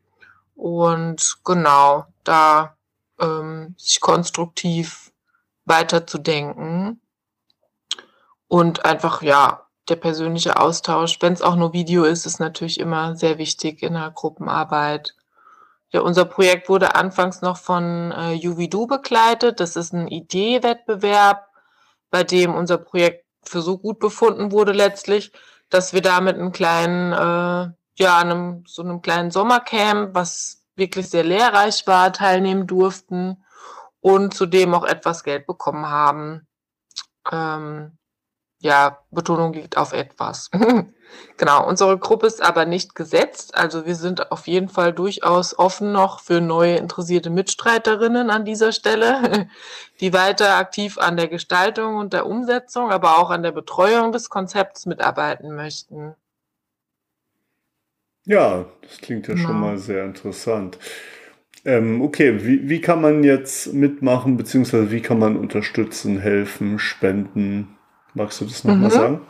und 0.55 1.39
genau 1.43 2.05
da 2.23 2.77
ähm, 3.19 3.73
sich 3.79 3.99
konstruktiv 3.99 5.12
weiterzudenken 5.65 7.01
und 8.47 8.85
einfach 8.85 9.21
ja 9.21 9.67
der 9.89 9.95
persönliche 9.97 10.59
Austausch, 10.59 11.21
wenn 11.21 11.33
es 11.33 11.41
auch 11.41 11.55
nur 11.55 11.73
Video 11.73 12.03
ist, 12.03 12.25
ist 12.25 12.39
natürlich 12.39 12.79
immer 12.79 13.15
sehr 13.15 13.37
wichtig 13.37 13.83
in 13.83 13.93
der 13.93 14.11
Gruppenarbeit. 14.11 15.15
Ja, 15.91 16.01
unser 16.01 16.25
Projekt 16.25 16.69
wurde 16.69 16.95
anfangs 16.95 17.41
noch 17.41 17.57
von 17.57 18.11
äh, 18.11 18.31
Juvidu 18.33 18.87
begleitet. 18.87 19.59
Das 19.59 19.75
ist 19.75 19.93
ein 19.93 20.07
Ideewettbewerb, 20.07 21.47
bei 22.09 22.23
dem 22.23 22.55
unser 22.55 22.77
Projekt 22.77 23.25
für 23.43 23.61
so 23.61 23.77
gut 23.77 23.99
befunden 23.99 24.51
wurde 24.51 24.71
letztlich, 24.71 25.33
dass 25.69 25.93
wir 25.93 26.01
da 26.01 26.21
mit 26.21 26.35
einem 26.35 26.51
kleinen, 26.51 27.11
äh, 27.11 27.73
ja, 28.01 28.17
einem, 28.17 28.63
so 28.65 28.81
einem 28.81 29.01
kleinen 29.01 29.31
Sommercamp, 29.31 30.15
was 30.15 30.63
wirklich 30.75 31.09
sehr 31.09 31.23
lehrreich 31.23 31.85
war, 31.85 32.13
teilnehmen 32.13 32.67
durften 32.67 33.43
und 34.03 34.33
zudem 34.33 34.73
auch 34.73 34.83
etwas 34.83 35.23
Geld 35.23 35.47
bekommen 35.47 35.87
haben. 35.87 36.45
Ähm, 37.31 37.97
ja, 38.59 38.99
Betonung 39.11 39.53
liegt 39.53 39.77
auf 39.77 39.93
etwas. 39.93 40.51
genau, 41.37 41.65
unsere 41.65 41.97
Gruppe 41.97 42.27
ist 42.27 42.43
aber 42.43 42.65
nicht 42.65 42.95
gesetzt. 42.95 43.55
Also 43.55 43.85
wir 43.85 43.95
sind 43.95 44.29
auf 44.29 44.45
jeden 44.45 44.67
Fall 44.67 44.91
durchaus 44.91 45.57
offen 45.57 45.93
noch 45.93 46.19
für 46.19 46.41
neue 46.41 46.75
interessierte 46.75 47.29
Mitstreiterinnen 47.29 48.29
an 48.29 48.43
dieser 48.43 48.73
Stelle, 48.73 49.47
die 50.01 50.11
weiter 50.11 50.57
aktiv 50.57 50.97
an 50.97 51.15
der 51.15 51.29
Gestaltung 51.29 51.95
und 51.95 52.11
der 52.11 52.25
Umsetzung, 52.25 52.91
aber 52.91 53.19
auch 53.19 53.29
an 53.29 53.41
der 53.41 53.53
Betreuung 53.53 54.11
des 54.11 54.29
Konzepts 54.29 54.85
mitarbeiten 54.85 55.55
möchten. 55.55 56.13
Ja, 58.25 58.65
das 58.81 58.97
klingt 58.97 59.29
ja 59.29 59.33
genau. 59.35 59.47
schon 59.47 59.59
mal 59.61 59.77
sehr 59.77 60.03
interessant. 60.03 60.77
Ähm, 61.65 62.01
okay, 62.01 62.43
wie, 62.45 62.67
wie 62.67 62.81
kann 62.81 63.01
man 63.01 63.23
jetzt 63.23 63.73
mitmachen, 63.73 64.35
beziehungsweise 64.35 64.91
wie 64.91 65.01
kann 65.01 65.19
man 65.19 65.37
unterstützen, 65.37 66.19
helfen, 66.19 66.77
spenden? 66.77 67.77
Magst 68.13 68.41
du 68.41 68.45
das 68.45 68.63
nochmal 68.63 68.89
mhm. 68.89 68.93
sagen? 68.93 69.21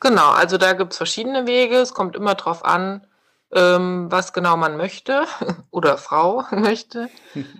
Genau, 0.00 0.30
also 0.30 0.58
da 0.58 0.72
gibt 0.72 0.92
es 0.92 0.96
verschiedene 0.96 1.46
Wege. 1.46 1.76
Es 1.76 1.94
kommt 1.94 2.16
immer 2.16 2.34
darauf 2.34 2.64
an, 2.64 3.06
ähm, 3.52 4.06
was 4.10 4.32
genau 4.32 4.56
man 4.56 4.76
möchte 4.76 5.24
oder 5.70 5.96
Frau 5.96 6.44
möchte. 6.50 7.08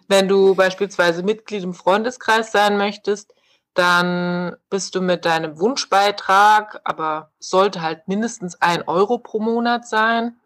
Wenn 0.08 0.26
du 0.26 0.54
beispielsweise 0.54 1.22
Mitglied 1.22 1.62
im 1.62 1.74
Freundeskreis 1.74 2.50
sein 2.50 2.76
möchtest, 2.78 3.34
dann 3.74 4.56
bist 4.68 4.96
du 4.96 5.00
mit 5.00 5.24
deinem 5.24 5.60
Wunschbeitrag, 5.60 6.80
aber 6.82 7.30
sollte 7.38 7.82
halt 7.82 8.08
mindestens 8.08 8.60
ein 8.60 8.82
Euro 8.88 9.18
pro 9.18 9.38
Monat 9.38 9.86
sein, 9.86 10.36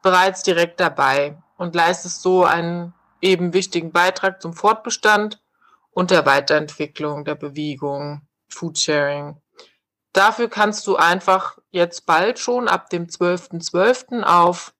bereits 0.00 0.44
direkt 0.44 0.78
dabei 0.78 1.36
und 1.58 1.74
leistest 1.74 2.22
so 2.22 2.44
einen 2.44 2.94
eben 3.20 3.52
wichtigen 3.52 3.92
Beitrag 3.92 4.40
zum 4.40 4.54
Fortbestand 4.54 5.42
und 5.90 6.10
der 6.10 6.24
Weiterentwicklung 6.24 7.26
der 7.26 7.34
Bewegung. 7.34 8.22
Foodsharing. 8.50 9.40
Dafür 10.12 10.48
kannst 10.48 10.84
du 10.86 10.96
einfach 10.96 11.58
jetzt 11.70 12.06
bald 12.06 12.38
schon 12.38 12.66
ab 12.66 12.88
dem 12.90 13.08
12.12. 13.08 13.70
.12. 13.70 14.22
auf 14.22 14.72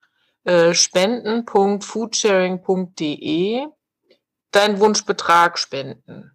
äh, 0.45 0.73
spenden.foodsharing.de 0.75 3.67
deinen 4.51 4.81
Wunschbetrag 4.81 5.59
spenden. 5.59 6.35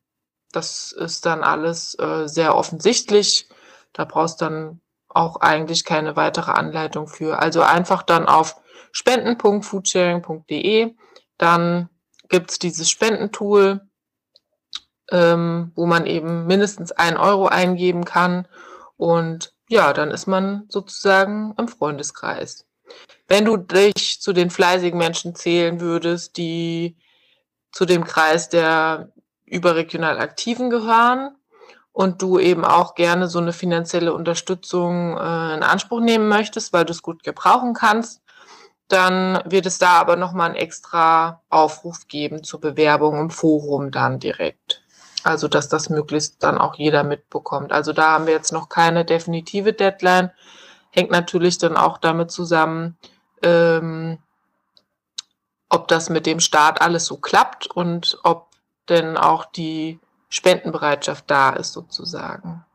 Das 0.52 0.92
ist 0.92 1.26
dann 1.26 1.42
alles 1.44 1.98
äh, 1.98 2.28
sehr 2.28 2.56
offensichtlich. 2.56 3.50
Da 3.92 4.06
brauchst 4.06 4.40
dann 4.42 4.82
auch 5.08 5.38
eigentlich 5.38 5.84
keine 5.84 6.16
weitere 6.16 6.52
Anleitung 6.52 7.08
für. 7.08 7.40
Also 7.40 7.64
einfach 7.64 8.04
dann 8.04 8.28
auf 8.28 8.62
spenden.foodsharing.de. 8.92 10.96
Dann 11.38 11.90
gibt 12.30 12.52
es 12.52 12.60
dieses 12.60 12.90
Spendentool 12.90 13.82
ähm, 15.14 15.72
wo 15.76 15.86
man 15.86 16.08
eben 16.08 16.48
mindestens 16.48 16.92
ein 16.92 17.18
Euro 17.18 17.48
eingeben 17.48 18.04
kann. 18.04 18.48
Und 18.98 19.54
ja, 19.70 19.94
dann 19.94 20.12
ist 20.12 20.28
man 20.28 20.66
sozusagen 20.70 21.54
im 21.58 21.68
Freundeskreis. 21.68 22.66
Wenn 23.28 23.46
du 23.46 23.58
dich 23.58 24.22
zu 24.22 24.34
den 24.34 24.50
fleißigen 24.50 24.98
Menschen 24.98 25.36
zählen 25.36 25.80
würdest, 25.80 26.38
die 26.38 26.98
zu 27.72 27.86
dem 27.86 28.04
Kreis 28.04 28.50
der 28.50 29.14
überregional 29.46 30.20
Aktiven 30.20 30.70
gehören 30.70 31.36
und 31.92 32.22
du 32.22 32.40
eben 32.40 32.66
auch 32.66 32.96
gerne 32.96 33.28
so 33.28 33.40
eine 33.40 33.54
finanzielle 33.54 34.14
Unterstützung 34.14 35.18
äh, 35.18 35.56
in 35.56 35.64
Anspruch 35.64 36.00
nehmen 36.00 36.28
möchtest, 36.28 36.74
weil 36.74 36.86
du 36.86 36.92
es 36.92 37.04
gut 37.04 37.24
gebrauchen 37.24 37.74
kannst, 37.74 38.23
dann 38.88 39.42
wird 39.46 39.66
es 39.66 39.80
da 39.80 39.94
aber 39.94 40.16
nochmal 40.16 40.48
einen 40.48 40.56
extra 40.56 41.42
Aufruf 41.50 42.08
geben 42.08 42.44
zur 42.44 42.62
Bewerbung 42.62 43.20
im 43.20 43.30
Forum 43.30 43.92
dann 43.92 44.20
direkt. 44.20 44.84
Also, 45.24 45.48
dass 45.48 45.70
das 45.70 45.90
möglichst 45.90 46.44
dann 46.44 46.58
auch 46.58 46.76
jeder 46.76 47.04
mitbekommt. 47.04 47.72
Also 47.72 47.94
da 47.94 48.12
haben 48.12 48.28
wir 48.28 48.34
jetzt 48.34 48.52
noch 48.52 48.68
keine 48.68 49.06
definitive 49.06 49.72
Deadline. 49.72 50.32
Hängt 50.92 51.12
natürlich 51.12 51.58
dann 51.58 51.78
auch 51.78 51.98
damit 51.98 52.30
zusammen, 52.30 52.98
ähm, 53.42 54.20
ob 55.70 55.88
das 55.88 56.10
mit 56.10 56.26
dem 56.26 56.40
Start 56.40 56.82
alles 56.82 57.06
so 57.06 57.18
klappt 57.18 57.68
und 57.68 58.20
ob 58.24 58.50
denn 58.90 59.18
auch 59.18 59.46
die 59.46 60.00
Spendenbereitschaft 60.30 61.26
da 61.32 61.52
ist 61.52 61.74
sozusagen. 61.74 62.66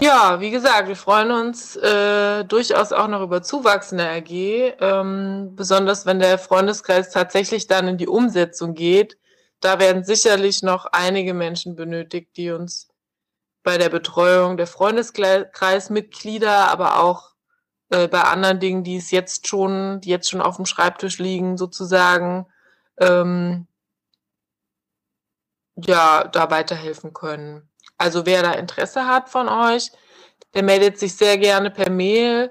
Ja, 0.00 0.40
wie 0.40 0.50
gesagt, 0.50 0.88
wir 0.88 0.96
freuen 0.96 1.30
uns 1.30 1.76
äh, 1.76 2.44
durchaus 2.44 2.92
auch 2.92 3.08
noch 3.08 3.22
über 3.22 3.42
Zuwachs 3.42 3.92
in 3.92 3.98
der 3.98 4.10
AG, 4.10 4.74
ähm, 4.80 5.52
besonders 5.54 6.04
wenn 6.04 6.18
der 6.18 6.38
Freundeskreis 6.38 7.10
tatsächlich 7.10 7.68
dann 7.68 7.88
in 7.88 7.96
die 7.96 8.08
Umsetzung 8.08 8.74
geht 8.74 9.16
da 9.64 9.78
werden 9.78 10.04
sicherlich 10.04 10.62
noch 10.62 10.84
einige 10.92 11.32
Menschen 11.32 11.74
benötigt, 11.74 12.36
die 12.36 12.50
uns 12.50 12.90
bei 13.62 13.78
der 13.78 13.88
Betreuung 13.88 14.58
der 14.58 14.66
Freundeskreismitglieder, 14.66 16.70
aber 16.70 17.00
auch 17.00 17.32
äh, 17.88 18.06
bei 18.08 18.24
anderen 18.24 18.60
Dingen, 18.60 18.84
die 18.84 18.96
es 18.96 19.10
jetzt 19.10 19.48
schon, 19.48 20.02
die 20.02 20.10
jetzt 20.10 20.28
schon 20.28 20.42
auf 20.42 20.56
dem 20.56 20.66
Schreibtisch 20.66 21.18
liegen, 21.18 21.56
sozusagen, 21.56 22.46
ähm, 22.98 23.66
ja, 25.76 26.24
da 26.24 26.50
weiterhelfen 26.50 27.14
können. 27.14 27.70
Also 27.98 28.26
wer 28.26 28.42
da 28.42 28.52
Interesse 28.52 29.06
hat 29.06 29.28
von 29.28 29.48
euch, 29.48 29.90
der 30.54 30.62
meldet 30.62 30.98
sich 30.98 31.16
sehr 31.16 31.38
gerne 31.38 31.70
per 31.70 31.90
Mail, 31.90 32.50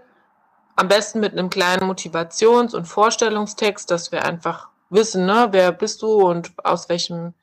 am 0.75 0.87
besten 0.87 1.19
mit 1.19 1.33
einem 1.33 1.49
kleinen 1.49 1.89
Motivations- 1.89 2.73
und 2.75 2.85
Vorstellungstext, 2.85 3.89
dass 3.91 4.11
wir 4.11 4.25
einfach 4.25 4.69
wissen, 4.89 5.25
ne, 5.25 5.47
wer 5.51 5.71
bist 5.71 6.01
du 6.01 6.27
und 6.27 6.51
aus 6.63 6.89
welchem 6.89 7.33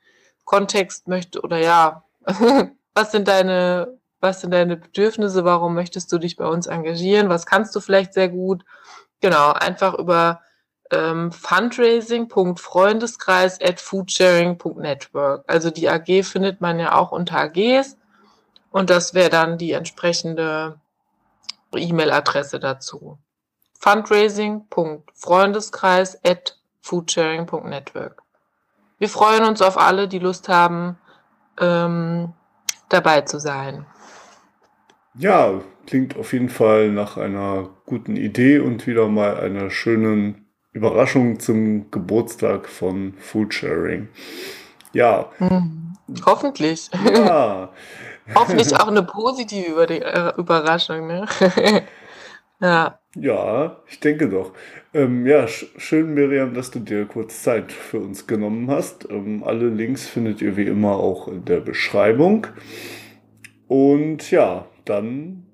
Kontext 0.45 1.07
möchte 1.07 1.41
oder 1.41 1.57
ja, 1.57 2.03
was 2.93 3.11
sind 3.11 3.27
deine, 3.27 3.97
was 4.19 4.41
sind 4.41 4.51
deine 4.51 4.77
Bedürfnisse, 4.77 5.45
warum 5.45 5.75
möchtest 5.75 6.11
du 6.11 6.17
dich 6.17 6.35
bei 6.35 6.45
uns 6.45 6.67
engagieren, 6.67 7.29
was 7.29 7.45
kannst 7.45 7.75
du 7.75 7.79
vielleicht 7.79 8.13
sehr 8.13 8.29
gut. 8.29 8.63
Genau, 9.21 9.51
einfach 9.51 9.93
über 9.97 10.41
ähm, 10.91 11.31
fundraising.freundeskreis 11.31 13.59
at 13.61 13.79
foodsharing.network. 13.79 15.45
Also 15.47 15.71
die 15.71 15.89
AG 15.89 16.23
findet 16.23 16.61
man 16.61 16.79
ja 16.79 16.95
auch 16.95 17.11
unter 17.11 17.37
AGs 17.37 17.97
und 18.71 18.89
das 18.89 19.13
wäre 19.13 19.29
dann 19.29 19.57
die 19.57 19.71
entsprechende 19.71 20.79
E-Mail-Adresse 21.73 22.59
dazu. 22.59 23.17
fundraising.freundeskreis 23.79 26.19
at 26.25 26.57
foodsharing.network. 26.81 28.21
Wir 28.99 29.09
freuen 29.09 29.45
uns 29.45 29.61
auf 29.61 29.77
alle, 29.79 30.07
die 30.07 30.19
Lust 30.19 30.49
haben, 30.49 30.97
ähm, 31.59 32.33
dabei 32.89 33.21
zu 33.21 33.39
sein. 33.39 33.85
Ja, 35.15 35.61
klingt 35.87 36.15
auf 36.17 36.33
jeden 36.33 36.49
Fall 36.49 36.89
nach 36.89 37.17
einer 37.17 37.69
guten 37.85 38.15
Idee 38.15 38.59
und 38.59 38.85
wieder 38.87 39.07
mal 39.07 39.39
einer 39.39 39.71
schönen 39.71 40.40
Überraschung 40.73 41.39
zum 41.39 41.91
Geburtstag 41.91 42.67
von 42.67 43.13
Foodsharing. 43.19 44.07
Ja. 44.93 45.29
Mhm. 45.39 45.93
Hoffentlich. 46.25 46.89
Ja. 47.13 47.69
Hoffentlich 48.35 48.73
auch 48.75 48.87
eine 48.87 49.03
positive 49.03 49.89
äh, 49.89 50.33
Überraschung. 50.37 51.07
Ne? 51.07 51.25
ja. 52.61 52.97
Ja, 53.15 53.77
ich 53.89 53.99
denke 53.99 54.29
doch. 54.29 54.53
Ähm, 54.93 55.25
ja, 55.25 55.47
sch 55.47 55.65
schön, 55.77 56.13
Miriam, 56.13 56.53
dass 56.53 56.71
du 56.71 56.79
dir 56.79 57.05
kurz 57.05 57.43
Zeit 57.43 57.71
für 57.71 57.99
uns 57.99 58.25
genommen 58.25 58.69
hast. 58.71 59.09
Ähm, 59.09 59.43
alle 59.43 59.67
Links 59.67 60.07
findet 60.07 60.41
ihr 60.41 60.55
wie 60.55 60.65
immer 60.65 60.95
auch 60.95 61.27
in 61.27 61.43
der 61.43 61.59
Beschreibung. 61.59 62.47
Und 63.67 64.31
ja, 64.31 64.65
dann 64.85 65.45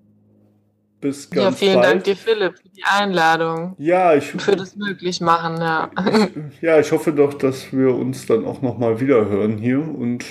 bis 1.00 1.30
ganz 1.30 1.44
Ja, 1.44 1.52
vielen 1.52 1.76
bald. 1.76 1.86
Dank 1.86 2.04
dir, 2.04 2.16
Philipp, 2.16 2.58
für 2.58 2.70
die 2.70 2.84
Einladung. 2.84 3.76
Ja, 3.78 4.16
ich, 4.16 4.26
für 4.26 4.56
das 4.56 4.76
möglich 4.76 5.22
machen, 5.22 5.58
ja. 5.58 5.90
ja, 6.62 6.80
ich 6.80 6.92
hoffe 6.92 7.14
doch, 7.14 7.34
dass 7.34 7.72
wir 7.72 7.94
uns 7.94 8.26
dann 8.26 8.46
auch 8.46 8.62
nochmal 8.62 9.00
wieder 9.00 9.28
hören 9.28 9.58
hier 9.58 9.80
und 9.80 10.26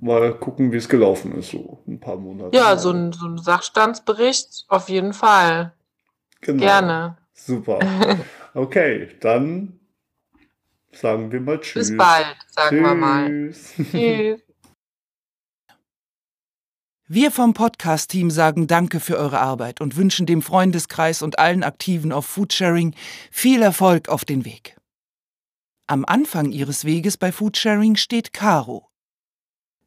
mal 0.00 0.32
gucken, 0.34 0.72
wie 0.72 0.76
es 0.76 0.88
gelaufen 0.88 1.36
ist, 1.38 1.50
so 1.50 1.82
ein 1.86 2.00
paar 2.00 2.16
Monate. 2.16 2.56
Ja, 2.56 2.76
so 2.76 2.90
ein, 2.90 3.12
so 3.12 3.26
ein 3.26 3.38
Sachstandsbericht 3.38 4.64
auf 4.68 4.88
jeden 4.88 5.12
Fall. 5.12 5.72
Genau. 6.40 6.60
Gerne. 6.60 7.16
Super. 7.34 7.78
Okay, 8.52 9.08
dann 9.20 9.78
sagen 10.90 11.30
wir 11.30 11.40
mal 11.40 11.60
Tschüss. 11.60 11.90
Bis 11.90 11.96
bald, 11.96 12.36
sagen 12.48 12.78
tschüss. 12.78 12.88
wir 12.88 12.94
mal. 12.96 13.52
Tschüss. 13.92 14.42
Wir 17.12 17.32
vom 17.32 17.54
Podcast-Team 17.54 18.30
sagen 18.30 18.68
Danke 18.68 19.00
für 19.00 19.18
eure 19.18 19.40
Arbeit 19.40 19.80
und 19.80 19.96
wünschen 19.96 20.26
dem 20.26 20.42
Freundeskreis 20.42 21.22
und 21.22 21.40
allen 21.40 21.64
Aktiven 21.64 22.12
auf 22.12 22.24
Foodsharing 22.24 22.94
viel 23.32 23.62
Erfolg 23.62 24.08
auf 24.08 24.24
den 24.24 24.44
Weg. 24.44 24.76
Am 25.88 26.04
Anfang 26.04 26.52
ihres 26.52 26.84
Weges 26.84 27.16
bei 27.16 27.32
Foodsharing 27.32 27.96
steht 27.96 28.32
Caro. 28.32 28.92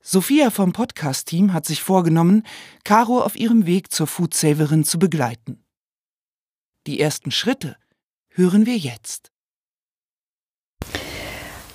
Sophia 0.02 0.50
vom 0.50 0.74
Podcast-Team 0.74 1.54
hat 1.54 1.66
sich 1.66 1.82
vorgenommen, 1.82 2.44
Caro 2.84 3.22
auf 3.22 3.38
ihrem 3.38 3.66
Weg 3.66 3.94
zur 3.94 4.08
Foodsaverin 4.08 4.84
zu 4.84 5.00
begleiten. 5.00 5.64
Die 6.88 7.00
ersten 7.00 7.32
Schritte 7.32 7.78
hören 8.32 8.66
wir 8.66 8.76
jetzt. 8.76 9.33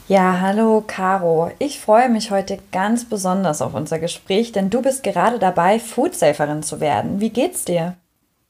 Ja, 0.09 0.41
hallo 0.41 0.83
Caro. 0.87 1.51
Ich 1.59 1.81
freue 1.81 2.09
mich 2.09 2.31
heute 2.31 2.59
ganz 2.73 3.05
besonders 3.05 3.61
auf 3.61 3.75
unser 3.75 3.99
Gespräch, 3.99 4.53
denn 4.53 4.71
du 4.71 4.81
bist 4.81 5.03
gerade 5.03 5.39
dabei, 5.39 5.79
Foodsaferin 5.79 6.63
zu 6.63 6.81
werden. 6.81 7.21
Wie 7.21 7.29
geht's 7.29 7.67
dir? 7.67 7.95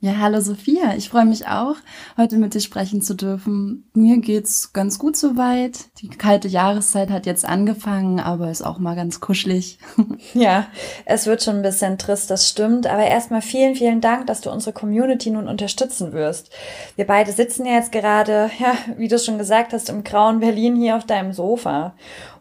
Ja, 0.00 0.18
hallo 0.18 0.40
Sophia. 0.40 0.94
Ich 0.96 1.08
freue 1.08 1.24
mich 1.24 1.48
auch, 1.48 1.74
heute 2.16 2.38
mit 2.38 2.54
dir 2.54 2.60
sprechen 2.60 3.02
zu 3.02 3.14
dürfen. 3.14 3.90
Mir 3.94 4.18
geht's 4.18 4.72
ganz 4.72 4.96
gut 4.96 5.16
soweit. 5.16 5.86
Die 6.00 6.08
kalte 6.08 6.46
Jahreszeit 6.46 7.10
hat 7.10 7.26
jetzt 7.26 7.44
angefangen, 7.44 8.20
aber 8.20 8.48
ist 8.48 8.62
auch 8.62 8.78
mal 8.78 8.94
ganz 8.94 9.18
kuschelig. 9.20 9.78
Ja, 10.34 10.66
es 11.04 11.26
wird 11.26 11.42
schon 11.42 11.56
ein 11.56 11.62
bisschen 11.62 11.98
trist, 11.98 12.30
das 12.30 12.48
stimmt. 12.48 12.86
Aber 12.86 13.04
erstmal 13.04 13.42
vielen, 13.42 13.74
vielen 13.74 14.00
Dank, 14.00 14.28
dass 14.28 14.40
du 14.40 14.52
unsere 14.52 14.72
Community 14.72 15.30
nun 15.30 15.48
unterstützen 15.48 16.12
wirst. 16.12 16.50
Wir 16.94 17.06
beide 17.06 17.32
sitzen 17.32 17.66
ja 17.66 17.72
jetzt 17.72 17.90
gerade, 17.90 18.50
ja, 18.60 18.74
wie 18.96 19.08
du 19.08 19.18
schon 19.18 19.38
gesagt 19.38 19.72
hast, 19.72 19.88
im 19.88 20.04
grauen 20.04 20.38
Berlin 20.38 20.76
hier 20.76 20.96
auf 20.96 21.06
deinem 21.06 21.32
Sofa. 21.32 21.94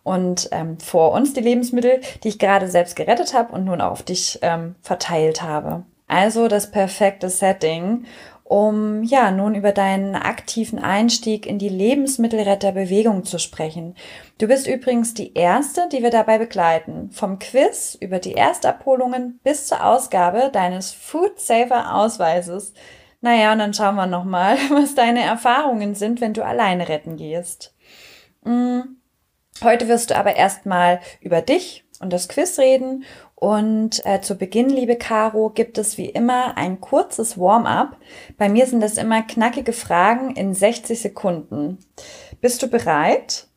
Und 0.04 0.50
ähm, 0.52 0.80
vor 0.80 1.12
uns 1.12 1.34
die 1.34 1.42
Lebensmittel, 1.42 2.02
die 2.24 2.28
ich 2.28 2.40
gerade 2.40 2.68
selbst 2.70 2.96
gerettet 2.96 3.34
habe 3.34 3.54
und 3.54 3.66
nun 3.66 3.82
auf 3.82 4.04
dich 4.04 4.38
ähm, 4.44 4.76
verteilt 4.82 5.42
habe. 5.42 5.86
Also 6.08 6.48
das 6.48 6.72
perfekte 6.72 7.30
Setting, 7.30 8.06
um 8.48 9.04
ja 9.04 9.30
nun 9.30 9.56
über 9.56 9.74
deinen 9.74 10.16
aktiven 10.16 10.80
Einstieg 10.80 11.46
in 11.46 11.60
die 11.60 11.68
Lebensmittelretterbewegung 11.68 13.26
zu 13.26 13.40
sprechen. 13.40 13.96
Du 14.38 14.48
bist 14.48 14.68
übrigens 14.68 15.14
die 15.14 15.34
erste, 15.34 15.90
die 15.92 16.02
wir 16.02 16.12
dabei 16.12 16.38
begleiten. 16.38 17.12
Vom 17.12 17.40
Quiz 17.40 17.98
über 18.00 18.20
die 18.20 18.36
Erstabholungen 18.36 19.42
bis 19.44 19.68
zur 19.68 19.86
Ausgabe 19.86 20.50
deines 20.54 20.94
Food 20.94 21.42
Saver 21.42 21.94
Ausweises. 21.94 22.74
Naja, 23.20 23.52
und 23.52 23.60
dann 23.60 23.74
schauen 23.74 23.96
wir 23.96 24.08
nochmal, 24.08 24.56
was 24.70 24.96
deine 24.96 25.24
Erfahrungen 25.24 25.94
sind, 25.94 26.22
wenn 26.22 26.34
du 26.34 26.46
alleine 26.46 26.88
retten 26.88 27.18
gehst. 27.18 27.76
Hm. 28.46 29.02
Heute 29.62 29.88
wirst 29.90 30.12
du 30.12 30.16
aber 30.16 30.36
erstmal 30.36 31.02
über 31.20 31.42
dich 31.42 31.84
und 32.00 32.14
das 32.14 32.30
Quiz 32.30 32.60
reden 32.60 33.04
und 33.40 34.04
äh, 34.04 34.20
zu 34.20 34.34
Beginn, 34.36 34.68
liebe 34.68 34.96
Caro, 34.96 35.52
gibt 35.52 35.78
es 35.78 36.00
wie 36.00 36.10
immer 36.10 36.58
ein 36.58 36.82
kurzes 36.82 37.38
Warm-up. 37.38 37.96
Bei 38.36 38.50
mir 38.50 38.66
sind 38.66 38.82
das 38.82 38.98
immer 38.98 39.22
knackige 39.22 39.74
Fragen 39.74 40.36
in 40.36 40.56
60 40.56 41.00
Sekunden. 41.00 41.78
Bist 42.42 42.64
du 42.64 42.68
bereit? 42.68 43.48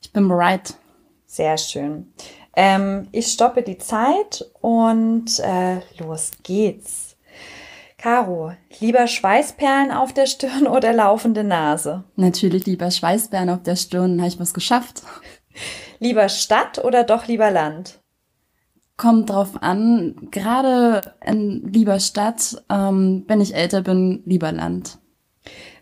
Ich 0.00 0.12
bin 0.12 0.28
bereit. 0.28 0.74
Sehr 1.26 1.58
schön. 1.58 2.12
Ähm, 2.54 3.08
ich 3.10 3.26
stoppe 3.26 3.62
die 3.62 3.78
Zeit 3.78 4.48
und 4.60 5.40
äh, 5.40 5.80
los 5.98 6.30
geht's. 6.44 7.16
Caro, 7.98 8.52
lieber 8.78 9.08
Schweißperlen 9.08 9.90
auf 9.90 10.12
der 10.12 10.26
Stirn 10.26 10.66
oder 10.68 10.92
laufende 10.92 11.42
Nase? 11.42 12.04
Natürlich 12.14 12.66
lieber 12.66 12.92
Schweißperlen 12.92 13.50
auf 13.50 13.64
der 13.64 13.74
Stirn, 13.74 14.20
habe 14.20 14.28
ich 14.28 14.38
was 14.38 14.54
geschafft. 14.54 15.02
Lieber 15.98 16.28
Stadt 16.28 16.84
oder 16.84 17.02
doch 17.02 17.26
lieber 17.26 17.50
Land? 17.50 18.03
Kommt 18.96 19.30
drauf 19.30 19.62
an. 19.62 20.28
Gerade 20.30 21.14
in 21.24 21.66
lieber 21.72 21.98
Stadt, 21.98 22.62
ähm, 22.70 23.24
wenn 23.26 23.40
ich 23.40 23.54
älter 23.54 23.82
bin, 23.82 24.22
lieber 24.24 24.52
Land. 24.52 24.98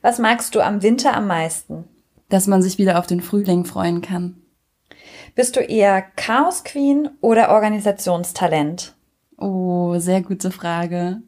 Was 0.01 0.19
magst 0.19 0.55
du 0.55 0.61
am 0.61 0.83
Winter 0.83 1.15
am 1.15 1.27
meisten? 1.27 1.85
Dass 2.29 2.47
man 2.47 2.63
sich 2.63 2.79
wieder 2.79 2.99
auf 2.99 3.07
den 3.07 3.21
Frühling 3.21 3.65
freuen 3.65 4.01
kann. 4.01 4.37
Bist 5.35 5.57
du 5.57 5.61
eher 5.61 6.03
Chaos 6.03 6.65
Queen 6.65 7.11
oder 7.21 7.51
Organisationstalent? 7.51 8.95
Oh, 9.39 9.99
sehr 9.99 10.23
gute 10.23 10.51
Frage. 10.51 11.23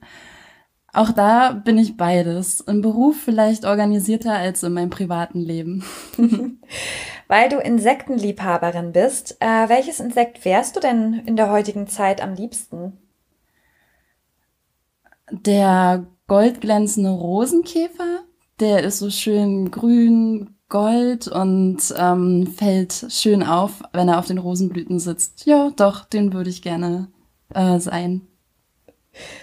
Auch 0.92 1.10
da 1.10 1.52
bin 1.52 1.76
ich 1.76 1.96
beides. 1.96 2.60
Im 2.60 2.80
Beruf 2.80 3.16
vielleicht 3.16 3.64
organisierter 3.64 4.34
als 4.34 4.62
in 4.62 4.74
meinem 4.74 4.90
privaten 4.90 5.40
Leben. 5.40 5.84
Weil 7.28 7.48
du 7.48 7.58
Insektenliebhaberin 7.58 8.92
bist, 8.92 9.36
äh, 9.40 9.68
welches 9.68 10.00
Insekt 10.00 10.44
wärst 10.44 10.76
du 10.76 10.80
denn 10.80 11.22
in 11.26 11.36
der 11.36 11.50
heutigen 11.50 11.86
Zeit 11.86 12.22
am 12.22 12.34
liebsten? 12.34 12.98
Der 15.30 16.06
goldglänzende 16.26 17.10
Rosenkäfer, 17.10 18.20
der 18.60 18.82
ist 18.82 18.98
so 18.98 19.10
schön 19.10 19.70
grün, 19.70 20.54
gold 20.68 21.28
und 21.28 21.78
ähm, 21.96 22.46
fällt 22.56 23.06
schön 23.08 23.42
auf, 23.42 23.82
wenn 23.92 24.08
er 24.08 24.18
auf 24.18 24.26
den 24.26 24.38
Rosenblüten 24.38 24.98
sitzt. 24.98 25.46
Ja, 25.46 25.70
doch, 25.76 26.04
den 26.04 26.32
würde 26.32 26.50
ich 26.50 26.62
gerne 26.62 27.08
äh, 27.54 27.78
sein. 27.78 28.22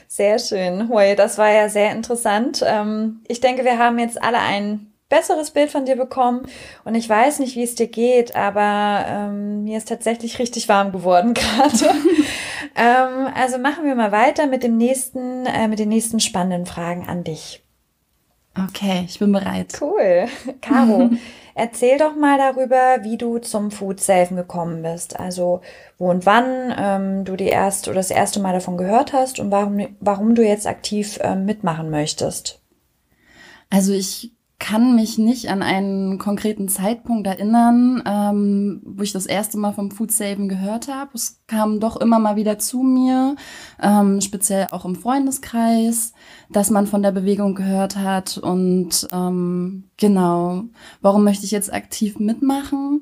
Sehr 0.07 0.39
schön. 0.39 0.89
Hui, 0.89 1.15
das 1.15 1.37
war 1.37 1.49
ja 1.49 1.69
sehr 1.69 1.91
interessant. 1.93 2.61
Ähm, 2.65 3.21
ich 3.27 3.39
denke, 3.39 3.63
wir 3.63 3.77
haben 3.77 3.97
jetzt 3.99 4.21
alle 4.21 4.39
ein 4.39 4.90
besseres 5.11 5.51
Bild 5.51 5.69
von 5.69 5.85
dir 5.85 5.95
bekommen. 5.95 6.47
Und 6.83 6.95
ich 6.95 7.07
weiß 7.07 7.37
nicht, 7.37 7.55
wie 7.55 7.63
es 7.63 7.75
dir 7.75 7.87
geht, 7.87 8.35
aber 8.35 9.05
ähm, 9.07 9.65
mir 9.65 9.77
ist 9.77 9.89
tatsächlich 9.89 10.39
richtig 10.39 10.67
warm 10.67 10.91
geworden 10.91 11.33
gerade. 11.35 11.93
ähm, 12.75 13.31
also 13.35 13.59
machen 13.59 13.85
wir 13.85 13.93
mal 13.93 14.11
weiter 14.11 14.47
mit 14.47 14.63
dem 14.63 14.77
nächsten, 14.77 15.45
äh, 15.45 15.67
mit 15.67 15.77
den 15.77 15.89
nächsten 15.89 16.19
spannenden 16.19 16.65
Fragen 16.65 17.07
an 17.07 17.23
dich. 17.23 17.61
Okay, 18.57 19.05
ich 19.07 19.19
bin 19.19 19.31
bereit. 19.31 19.77
Cool. 19.79 20.27
Caro, 20.61 21.11
erzähl 21.55 21.97
doch 21.97 22.15
mal 22.15 22.37
darüber, 22.37 23.03
wie 23.03 23.17
du 23.17 23.37
zum 23.37 23.71
Food 23.71 24.01
Safen 24.01 24.35
gekommen 24.35 24.81
bist. 24.81 25.17
Also 25.19 25.61
wo 25.97 26.09
und 26.09 26.25
wann 26.25 26.73
ähm, 26.77 27.25
du 27.25 27.35
die 27.35 27.45
erst 27.45 27.87
oder 27.87 27.95
das 27.95 28.11
erste 28.11 28.39
Mal 28.41 28.53
davon 28.53 28.77
gehört 28.77 29.13
hast 29.13 29.39
und 29.39 29.51
warum, 29.51 29.87
warum 29.99 30.35
du 30.35 30.45
jetzt 30.45 30.67
aktiv 30.67 31.19
ähm, 31.21 31.45
mitmachen 31.45 31.89
möchtest. 31.89 32.61
Also 33.69 33.93
ich 33.93 34.33
kann 34.71 34.95
mich 34.95 35.17
nicht 35.17 35.49
an 35.49 35.63
einen 35.63 36.17
konkreten 36.17 36.69
Zeitpunkt 36.69 37.27
erinnern, 37.27 38.01
ähm, 38.05 38.81
wo 38.85 39.03
ich 39.03 39.11
das 39.11 39.25
erste 39.25 39.57
Mal 39.57 39.73
vom 39.73 39.91
Food 39.91 40.13
Saving 40.13 40.47
gehört 40.47 40.87
habe. 40.87 41.11
Es 41.13 41.41
kam 41.45 41.81
doch 41.81 41.97
immer 41.97 42.19
mal 42.19 42.37
wieder 42.37 42.57
zu 42.57 42.81
mir, 42.81 43.35
ähm, 43.81 44.21
speziell 44.21 44.67
auch 44.71 44.85
im 44.85 44.95
Freundeskreis, 44.95 46.13
dass 46.49 46.69
man 46.69 46.87
von 46.87 47.03
der 47.03 47.11
Bewegung 47.11 47.53
gehört 47.53 47.97
hat. 47.97 48.37
Und 48.37 49.09
ähm, 49.11 49.89
genau, 49.97 50.63
warum 51.01 51.25
möchte 51.25 51.43
ich 51.43 51.51
jetzt 51.51 51.73
aktiv 51.73 52.17
mitmachen? 52.17 53.01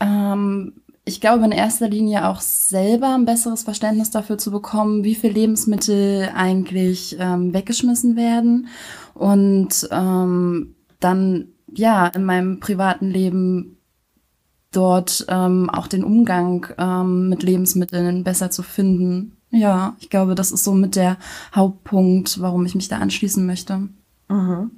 Ähm, 0.00 0.74
ich 1.06 1.22
glaube 1.22 1.46
in 1.46 1.52
erster 1.52 1.88
Linie 1.88 2.28
auch 2.28 2.42
selber 2.42 3.14
ein 3.14 3.24
besseres 3.24 3.62
Verständnis 3.62 4.10
dafür 4.10 4.36
zu 4.36 4.50
bekommen, 4.50 5.04
wie 5.04 5.14
viel 5.14 5.30
Lebensmittel 5.30 6.28
eigentlich 6.36 7.16
ähm, 7.18 7.54
weggeschmissen 7.54 8.14
werden 8.14 8.68
und 9.14 9.88
ähm, 9.90 10.74
dann 11.00 11.48
ja 11.72 12.06
in 12.06 12.24
meinem 12.24 12.60
privaten 12.60 13.08
Leben 13.10 13.78
dort 14.72 15.24
ähm, 15.28 15.70
auch 15.70 15.86
den 15.86 16.04
Umgang 16.04 16.66
ähm, 16.78 17.28
mit 17.28 17.42
Lebensmitteln 17.42 18.24
besser 18.24 18.50
zu 18.50 18.62
finden. 18.62 19.36
Ja, 19.50 19.96
ich 19.98 20.10
glaube, 20.10 20.34
das 20.34 20.52
ist 20.52 20.64
so 20.64 20.72
mit 20.72 20.94
der 20.94 21.16
Hauptpunkt, 21.54 22.40
warum 22.40 22.66
ich 22.66 22.74
mich 22.74 22.88
da 22.88 22.98
anschließen 22.98 23.46
möchte. 23.46 23.88
Mhm. 24.28 24.70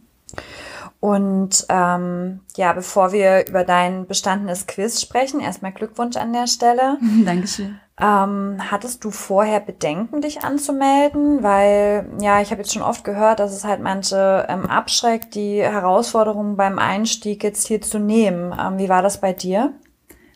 Und 1.00 1.66
ähm, 1.70 2.40
ja, 2.56 2.72
bevor 2.72 3.12
wir 3.12 3.48
über 3.48 3.64
dein 3.64 4.06
bestandenes 4.06 4.66
Quiz 4.66 5.00
sprechen, 5.00 5.40
erstmal 5.40 5.72
Glückwunsch 5.72 6.16
an 6.16 6.32
der 6.32 6.46
Stelle. 6.46 6.98
Dankeschön. 7.24 7.80
Ähm, 8.00 8.56
hattest 8.70 9.04
du 9.04 9.10
vorher 9.10 9.60
Bedenken, 9.60 10.22
dich 10.22 10.42
anzumelden? 10.42 11.42
Weil, 11.42 12.10
ja, 12.20 12.40
ich 12.40 12.50
habe 12.50 12.62
jetzt 12.62 12.72
schon 12.72 12.82
oft 12.82 13.04
gehört, 13.04 13.40
dass 13.40 13.52
es 13.52 13.64
halt 13.64 13.80
manche 13.80 14.46
ähm, 14.48 14.66
abschreckt, 14.66 15.34
die 15.34 15.60
Herausforderungen 15.60 16.56
beim 16.56 16.78
Einstieg 16.78 17.44
jetzt 17.44 17.66
hier 17.66 17.80
zu 17.80 17.98
nehmen. 17.98 18.54
Ähm, 18.58 18.78
wie 18.78 18.88
war 18.88 19.02
das 19.02 19.20
bei 19.20 19.32
dir? 19.32 19.74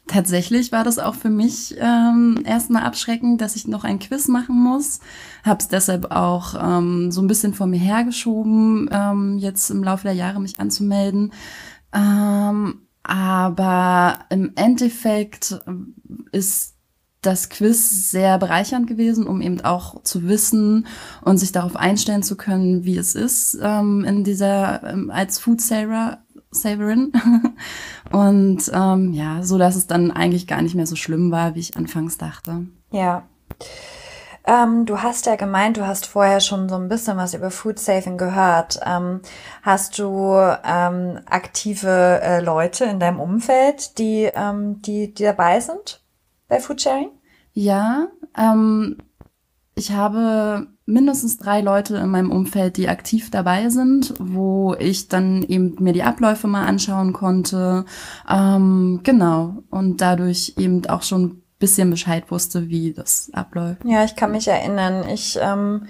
Tatsächlich 0.06 0.70
war 0.70 0.84
das 0.84 0.98
auch 0.98 1.14
für 1.14 1.30
mich 1.30 1.76
ähm, 1.80 2.42
erstmal 2.44 2.82
abschreckend, 2.82 3.40
dass 3.40 3.56
ich 3.56 3.66
noch 3.66 3.84
ein 3.84 3.98
Quiz 3.98 4.28
machen 4.28 4.62
muss. 4.62 5.00
Hab's 5.44 5.68
deshalb 5.68 6.10
auch 6.10 6.54
ähm, 6.62 7.10
so 7.10 7.22
ein 7.22 7.26
bisschen 7.26 7.54
vor 7.54 7.66
mir 7.66 7.80
hergeschoben, 7.80 8.90
ähm, 8.92 9.38
jetzt 9.38 9.70
im 9.70 9.82
Laufe 9.82 10.02
der 10.02 10.12
Jahre 10.12 10.42
mich 10.42 10.60
anzumelden. 10.60 11.32
Ähm, 11.94 12.82
aber 13.02 14.18
im 14.28 14.52
Endeffekt 14.56 15.58
ist 16.32 16.73
das 17.26 17.48
Quiz 17.48 18.10
sehr 18.10 18.38
bereichernd 18.38 18.86
gewesen, 18.86 19.26
um 19.26 19.40
eben 19.40 19.60
auch 19.62 20.02
zu 20.02 20.28
wissen 20.28 20.86
und 21.22 21.38
sich 21.38 21.52
darauf 21.52 21.76
einstellen 21.76 22.22
zu 22.22 22.36
können, 22.36 22.84
wie 22.84 22.96
es 22.96 23.14
ist, 23.14 23.58
ähm, 23.62 24.04
in 24.04 24.24
dieser 24.24 24.82
ähm, 24.84 25.10
als 25.10 25.38
Food 25.38 25.60
Saver 25.60 26.18
Saverin. 26.50 27.12
Und 28.12 28.70
ähm, 28.72 29.12
ja, 29.12 29.42
so 29.42 29.58
dass 29.58 29.76
es 29.76 29.86
dann 29.86 30.10
eigentlich 30.10 30.46
gar 30.46 30.62
nicht 30.62 30.74
mehr 30.74 30.86
so 30.86 30.96
schlimm 30.96 31.30
war, 31.30 31.54
wie 31.54 31.60
ich 31.60 31.76
anfangs 31.76 32.16
dachte. 32.16 32.66
Ja. 32.92 33.24
Ähm, 34.46 34.84
du 34.84 35.00
hast 35.00 35.26
ja 35.26 35.36
gemeint, 35.36 35.78
du 35.78 35.86
hast 35.86 36.06
vorher 36.06 36.40
schon 36.40 36.68
so 36.68 36.74
ein 36.76 36.88
bisschen 36.88 37.16
was 37.16 37.34
über 37.34 37.50
Food 37.50 37.78
Saving 37.78 38.18
gehört. 38.18 38.78
Ähm, 38.84 39.20
hast 39.62 39.98
du 39.98 40.36
ähm, 40.64 41.18
aktive 41.26 42.20
äh, 42.22 42.40
Leute 42.40 42.84
in 42.84 43.00
deinem 43.00 43.20
Umfeld, 43.20 43.98
die, 43.98 44.30
ähm, 44.34 44.82
die, 44.82 45.12
die 45.14 45.24
dabei 45.24 45.60
sind 45.60 46.03
bei 46.54 46.60
Food 46.60 46.80
Sharing? 46.80 47.10
Ja, 47.52 48.08
ähm, 48.38 48.98
ich 49.74 49.90
habe 49.90 50.68
mindestens 50.86 51.36
drei 51.38 51.60
Leute 51.60 51.96
in 51.96 52.08
meinem 52.10 52.30
Umfeld, 52.30 52.76
die 52.76 52.88
aktiv 52.88 53.30
dabei 53.30 53.70
sind, 53.70 54.14
wo 54.20 54.76
ich 54.78 55.08
dann 55.08 55.42
eben 55.42 55.74
mir 55.80 55.92
die 55.92 56.04
Abläufe 56.04 56.46
mal 56.46 56.66
anschauen 56.66 57.12
konnte. 57.12 57.84
Ähm, 58.30 59.00
genau. 59.02 59.64
Und 59.70 60.00
dadurch 60.00 60.54
eben 60.58 60.86
auch 60.86 61.02
schon 61.02 61.42
bisschen 61.58 61.90
Bescheid 61.90 62.30
wusste, 62.30 62.68
wie 62.68 62.92
das 62.92 63.30
abläuft. 63.32 63.84
Ja, 63.84 64.04
ich 64.04 64.14
kann 64.14 64.30
mich 64.30 64.46
erinnern. 64.46 65.08
Ich 65.08 65.38
ähm, 65.40 65.86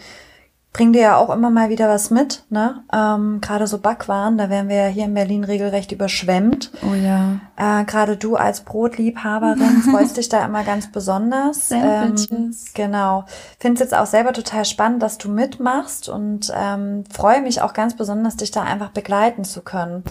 bring 0.74 0.92
dir 0.92 1.02
ja 1.02 1.16
auch 1.16 1.30
immer 1.30 1.50
mal 1.50 1.70
wieder 1.70 1.88
was 1.88 2.10
mit, 2.10 2.42
ne? 2.50 2.82
Ähm, 2.92 3.40
Gerade 3.40 3.68
so 3.68 3.78
Backwaren, 3.78 4.36
da 4.36 4.50
werden 4.50 4.68
wir 4.68 4.76
ja 4.76 4.86
hier 4.88 5.04
in 5.04 5.14
Berlin 5.14 5.44
regelrecht 5.44 5.92
überschwemmt. 5.92 6.72
Oh 6.82 6.94
ja. 6.94 7.38
Äh, 7.56 7.84
Gerade 7.84 8.16
du 8.16 8.34
als 8.34 8.62
Brotliebhaberin 8.62 9.82
freust 9.90 10.16
dich 10.16 10.28
da 10.28 10.44
immer 10.44 10.64
ganz 10.64 10.90
besonders. 10.90 11.68
Sandwiches. 11.68 12.28
Ähm, 12.30 12.54
genau. 12.74 13.24
Finde 13.60 13.74
es 13.74 13.80
jetzt 13.80 13.96
auch 13.96 14.06
selber 14.06 14.32
total 14.32 14.64
spannend, 14.64 15.00
dass 15.00 15.16
du 15.16 15.30
mitmachst 15.30 16.08
und 16.08 16.52
ähm, 16.52 17.04
freue 17.08 17.40
mich 17.40 17.62
auch 17.62 17.72
ganz 17.72 17.96
besonders, 17.96 18.36
dich 18.36 18.50
da 18.50 18.64
einfach 18.64 18.90
begleiten 18.90 19.44
zu 19.44 19.62
können. 19.62 20.02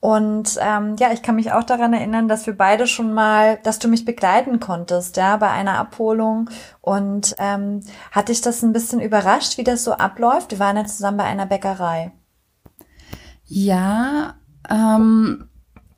Und 0.00 0.56
ähm, 0.60 0.96
ja, 0.98 1.12
ich 1.12 1.22
kann 1.22 1.34
mich 1.34 1.52
auch 1.52 1.64
daran 1.64 1.92
erinnern, 1.92 2.28
dass 2.28 2.46
wir 2.46 2.56
beide 2.56 2.86
schon 2.86 3.12
mal, 3.12 3.58
dass 3.64 3.78
du 3.80 3.88
mich 3.88 4.04
begleiten 4.04 4.60
konntest, 4.60 5.16
ja, 5.16 5.36
bei 5.36 5.50
einer 5.50 5.78
Abholung. 5.78 6.50
Und 6.80 7.34
ähm, 7.38 7.80
hat 8.12 8.28
dich 8.28 8.40
das 8.40 8.62
ein 8.62 8.72
bisschen 8.72 9.00
überrascht, 9.00 9.58
wie 9.58 9.64
das 9.64 9.82
so 9.84 9.92
abläuft? 9.92 10.52
Wir 10.52 10.60
waren 10.60 10.76
ja 10.76 10.84
zusammen 10.84 11.18
bei 11.18 11.24
einer 11.24 11.46
Bäckerei. 11.46 12.12
Ja, 13.44 14.34
ähm, 14.70 15.47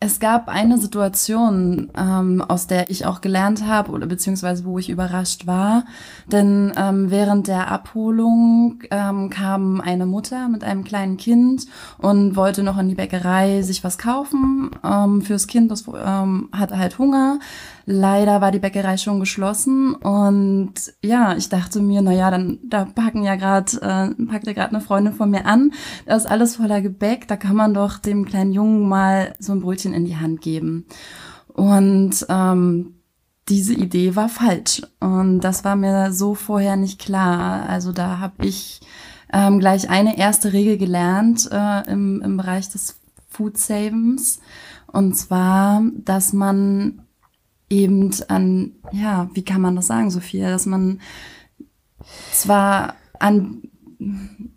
es 0.02 0.18
gab 0.18 0.48
eine 0.48 0.78
Situation, 0.78 1.90
ähm, 1.94 2.40
aus 2.40 2.66
der 2.66 2.88
ich 2.88 3.04
auch 3.04 3.20
gelernt 3.20 3.66
habe 3.66 3.92
oder 3.92 4.06
beziehungsweise 4.06 4.64
wo 4.64 4.78
ich 4.78 4.88
überrascht 4.88 5.46
war. 5.46 5.84
Denn 6.32 6.72
ähm, 6.74 7.10
während 7.10 7.48
der 7.48 7.70
Abholung 7.70 8.82
ähm, 8.90 9.28
kam 9.28 9.82
eine 9.82 10.06
Mutter 10.06 10.48
mit 10.48 10.64
einem 10.64 10.84
kleinen 10.84 11.18
Kind 11.18 11.66
und 11.98 12.34
wollte 12.34 12.62
noch 12.62 12.78
in 12.78 12.88
die 12.88 12.94
Bäckerei 12.94 13.60
sich 13.60 13.84
was 13.84 13.98
kaufen 13.98 14.70
ähm, 14.82 15.20
fürs 15.20 15.46
Kind. 15.46 15.70
Das 15.70 15.84
ähm, 15.86 16.48
hatte 16.50 16.78
halt 16.78 16.98
Hunger. 16.98 17.38
Leider 17.86 18.40
war 18.40 18.52
die 18.52 18.58
Bäckerei 18.58 18.96
schon 18.96 19.20
geschlossen 19.20 19.94
und 19.94 20.74
ja, 21.02 21.36
ich 21.36 21.48
dachte 21.48 21.80
mir, 21.80 22.02
na 22.02 22.12
ja, 22.12 22.30
dann 22.30 22.58
da 22.62 22.84
packen 22.84 23.22
ja 23.22 23.36
gerade 23.36 23.72
äh, 23.80 24.24
packt 24.26 24.46
ja 24.46 24.52
gerade 24.52 24.74
eine 24.74 24.80
Freundin 24.80 25.14
von 25.14 25.30
mir 25.30 25.46
an, 25.46 25.72
da 26.06 26.16
ist 26.16 26.30
alles 26.30 26.56
voller 26.56 26.80
Gebäck, 26.82 27.26
da 27.28 27.36
kann 27.36 27.56
man 27.56 27.74
doch 27.74 27.98
dem 27.98 28.24
kleinen 28.24 28.52
Jungen 28.52 28.88
mal 28.88 29.34
so 29.38 29.52
ein 29.52 29.60
Brötchen 29.60 29.94
in 29.94 30.04
die 30.04 30.16
Hand 30.16 30.40
geben. 30.40 30.86
Und 31.48 32.26
ähm, 32.28 32.94
diese 33.48 33.74
Idee 33.74 34.14
war 34.14 34.28
falsch 34.28 34.82
und 35.00 35.40
das 35.40 35.64
war 35.64 35.74
mir 35.74 36.12
so 36.12 36.34
vorher 36.34 36.76
nicht 36.76 37.00
klar. 37.00 37.68
Also 37.68 37.92
da 37.92 38.18
habe 38.18 38.46
ich 38.46 38.80
ähm, 39.32 39.58
gleich 39.58 39.90
eine 39.90 40.18
erste 40.18 40.52
Regel 40.52 40.78
gelernt 40.78 41.48
äh, 41.50 41.90
im, 41.90 42.22
im 42.22 42.36
Bereich 42.36 42.68
des 42.68 43.00
Food 43.28 43.58
Savings 43.58 44.40
und 44.86 45.16
zwar, 45.16 45.82
dass 46.04 46.32
man 46.32 47.02
eben 47.70 48.10
an, 48.28 48.72
ja, 48.92 49.30
wie 49.32 49.44
kann 49.44 49.60
man 49.60 49.76
das 49.76 49.86
sagen, 49.86 50.10
Sophia, 50.10 50.50
dass 50.50 50.66
man 50.66 51.00
zwar 52.32 52.94
an 53.18 53.62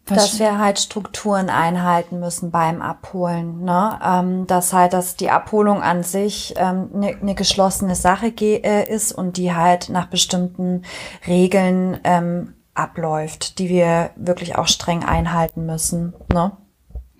dass 0.05 0.39
wir 0.39 0.57
halt 0.57 0.79
Strukturen 0.79 1.49
einhalten 1.49 2.19
müssen 2.19 2.51
beim 2.51 2.81
Abholen. 2.81 3.63
Ne? 3.63 3.99
Ähm, 4.03 4.47
dass 4.47 4.71
halt, 4.71 4.93
dass 4.93 5.17
die 5.17 5.29
Abholung 5.29 5.81
an 5.81 6.03
sich 6.03 6.57
eine 6.57 6.89
ähm, 6.93 6.99
ne, 6.99 7.17
ne 7.21 7.35
geschlossene 7.35 7.95
Sache 7.95 8.33
äh, 8.39 8.89
ist 8.89 9.11
und 9.11 9.37
die 9.37 9.53
halt 9.53 9.89
nach 9.89 10.07
bestimmten 10.07 10.83
Regeln 11.27 11.99
ähm, 12.03 12.53
abläuft, 12.73 13.59
die 13.59 13.69
wir 13.69 14.11
wirklich 14.15 14.57
auch 14.57 14.67
streng 14.67 15.03
einhalten 15.03 15.65
müssen. 15.65 16.13
Ne? 16.31 16.53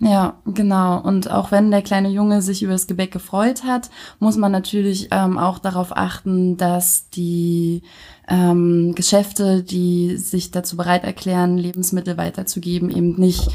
Ja, 0.04 0.34
genau. 0.44 1.00
Und 1.00 1.30
auch 1.30 1.50
wenn 1.50 1.70
der 1.70 1.80
kleine 1.80 2.10
Junge 2.10 2.42
sich 2.42 2.62
über 2.62 2.74
das 2.74 2.86
Gebäck 2.86 3.10
gefreut 3.10 3.64
hat, 3.64 3.88
muss 4.18 4.36
man 4.36 4.52
natürlich 4.52 5.08
ähm, 5.12 5.38
auch 5.38 5.58
darauf 5.58 5.96
achten, 5.96 6.58
dass 6.58 7.08
die 7.08 7.80
ähm, 8.28 8.92
Geschäfte, 8.94 9.62
die 9.62 10.18
sich 10.18 10.50
dazu 10.50 10.76
bereit 10.76 11.04
erklären, 11.04 11.56
Lebensmittel 11.56 12.18
weiterzugeben, 12.18 12.90
eben 12.90 13.16
nicht, 13.16 13.50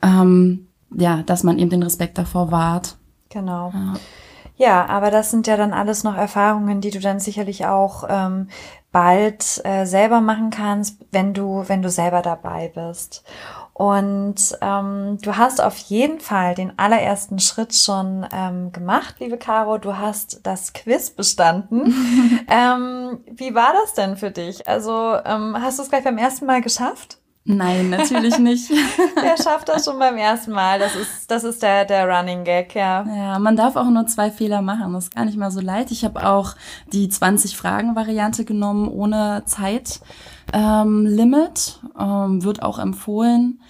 ähm, 0.00 0.68
ja, 0.90 1.22
dass 1.22 1.42
man 1.42 1.58
eben 1.58 1.68
den 1.68 1.82
Respekt 1.82 2.16
davor 2.16 2.50
wahrt. 2.50 2.96
Genau. 3.28 3.70
Ja. 3.74 3.94
Ja, 4.56 4.86
aber 4.86 5.10
das 5.10 5.30
sind 5.30 5.46
ja 5.46 5.56
dann 5.56 5.72
alles 5.72 6.04
noch 6.04 6.14
Erfahrungen, 6.14 6.82
die 6.82 6.90
du 6.90 7.00
dann 7.00 7.18
sicherlich 7.18 7.64
auch 7.64 8.04
ähm, 8.10 8.48
bald 8.92 9.62
äh, 9.64 9.86
selber 9.86 10.20
machen 10.20 10.50
kannst, 10.50 10.98
wenn 11.12 11.32
du, 11.32 11.64
wenn 11.66 11.80
du 11.80 11.88
selber 11.88 12.20
dabei 12.20 12.70
bist. 12.74 13.24
Und 13.80 14.58
ähm, 14.60 15.16
du 15.22 15.38
hast 15.38 15.62
auf 15.62 15.78
jeden 15.78 16.20
Fall 16.20 16.54
den 16.54 16.78
allerersten 16.78 17.38
Schritt 17.38 17.74
schon 17.74 18.26
ähm, 18.30 18.72
gemacht, 18.72 19.14
liebe 19.20 19.38
Caro. 19.38 19.78
Du 19.78 19.96
hast 19.96 20.40
das 20.42 20.74
Quiz 20.74 21.08
bestanden. 21.08 21.86
ähm, 22.48 23.20
wie 23.30 23.54
war 23.54 23.72
das 23.72 23.94
denn 23.94 24.18
für 24.18 24.30
dich? 24.30 24.68
Also 24.68 25.16
ähm, 25.24 25.56
hast 25.58 25.78
du 25.78 25.82
es 25.82 25.88
gleich 25.88 26.04
beim 26.04 26.18
ersten 26.18 26.44
Mal 26.44 26.60
geschafft? 26.60 27.16
Nein, 27.44 27.88
natürlich 27.88 28.38
nicht. 28.38 28.70
Wer 29.14 29.38
schafft 29.38 29.70
das 29.70 29.86
schon 29.86 29.98
beim 29.98 30.18
ersten 30.18 30.50
Mal? 30.50 30.78
Das 30.78 30.94
ist, 30.94 31.30
das 31.30 31.42
ist 31.44 31.62
der, 31.62 31.86
der 31.86 32.06
Running 32.06 32.44
Gag, 32.44 32.74
ja. 32.74 33.06
Ja, 33.06 33.38
man 33.38 33.56
darf 33.56 33.76
auch 33.76 33.88
nur 33.88 34.06
zwei 34.06 34.30
Fehler 34.30 34.60
machen. 34.60 34.92
Das 34.92 35.04
ist 35.04 35.14
gar 35.14 35.24
nicht 35.24 35.38
mal 35.38 35.50
so 35.50 35.60
leid. 35.60 35.90
Ich 35.90 36.04
habe 36.04 36.28
auch 36.28 36.54
die 36.92 37.08
20-Fragen-Variante 37.08 38.44
genommen 38.44 38.88
ohne 38.88 39.42
Zeitlimit. 39.46 40.00
Ähm, 40.52 41.06
Limit. 41.06 41.80
ähm, 41.98 42.44
wird 42.44 42.62
auch 42.62 42.78
empfohlen. 42.78 43.60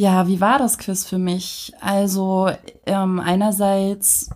Ja, 0.00 0.26
wie 0.26 0.40
war 0.40 0.58
das 0.58 0.78
Quiz 0.78 1.04
für 1.04 1.18
mich? 1.18 1.74
Also 1.78 2.48
ähm, 2.86 3.20
einerseits 3.20 4.30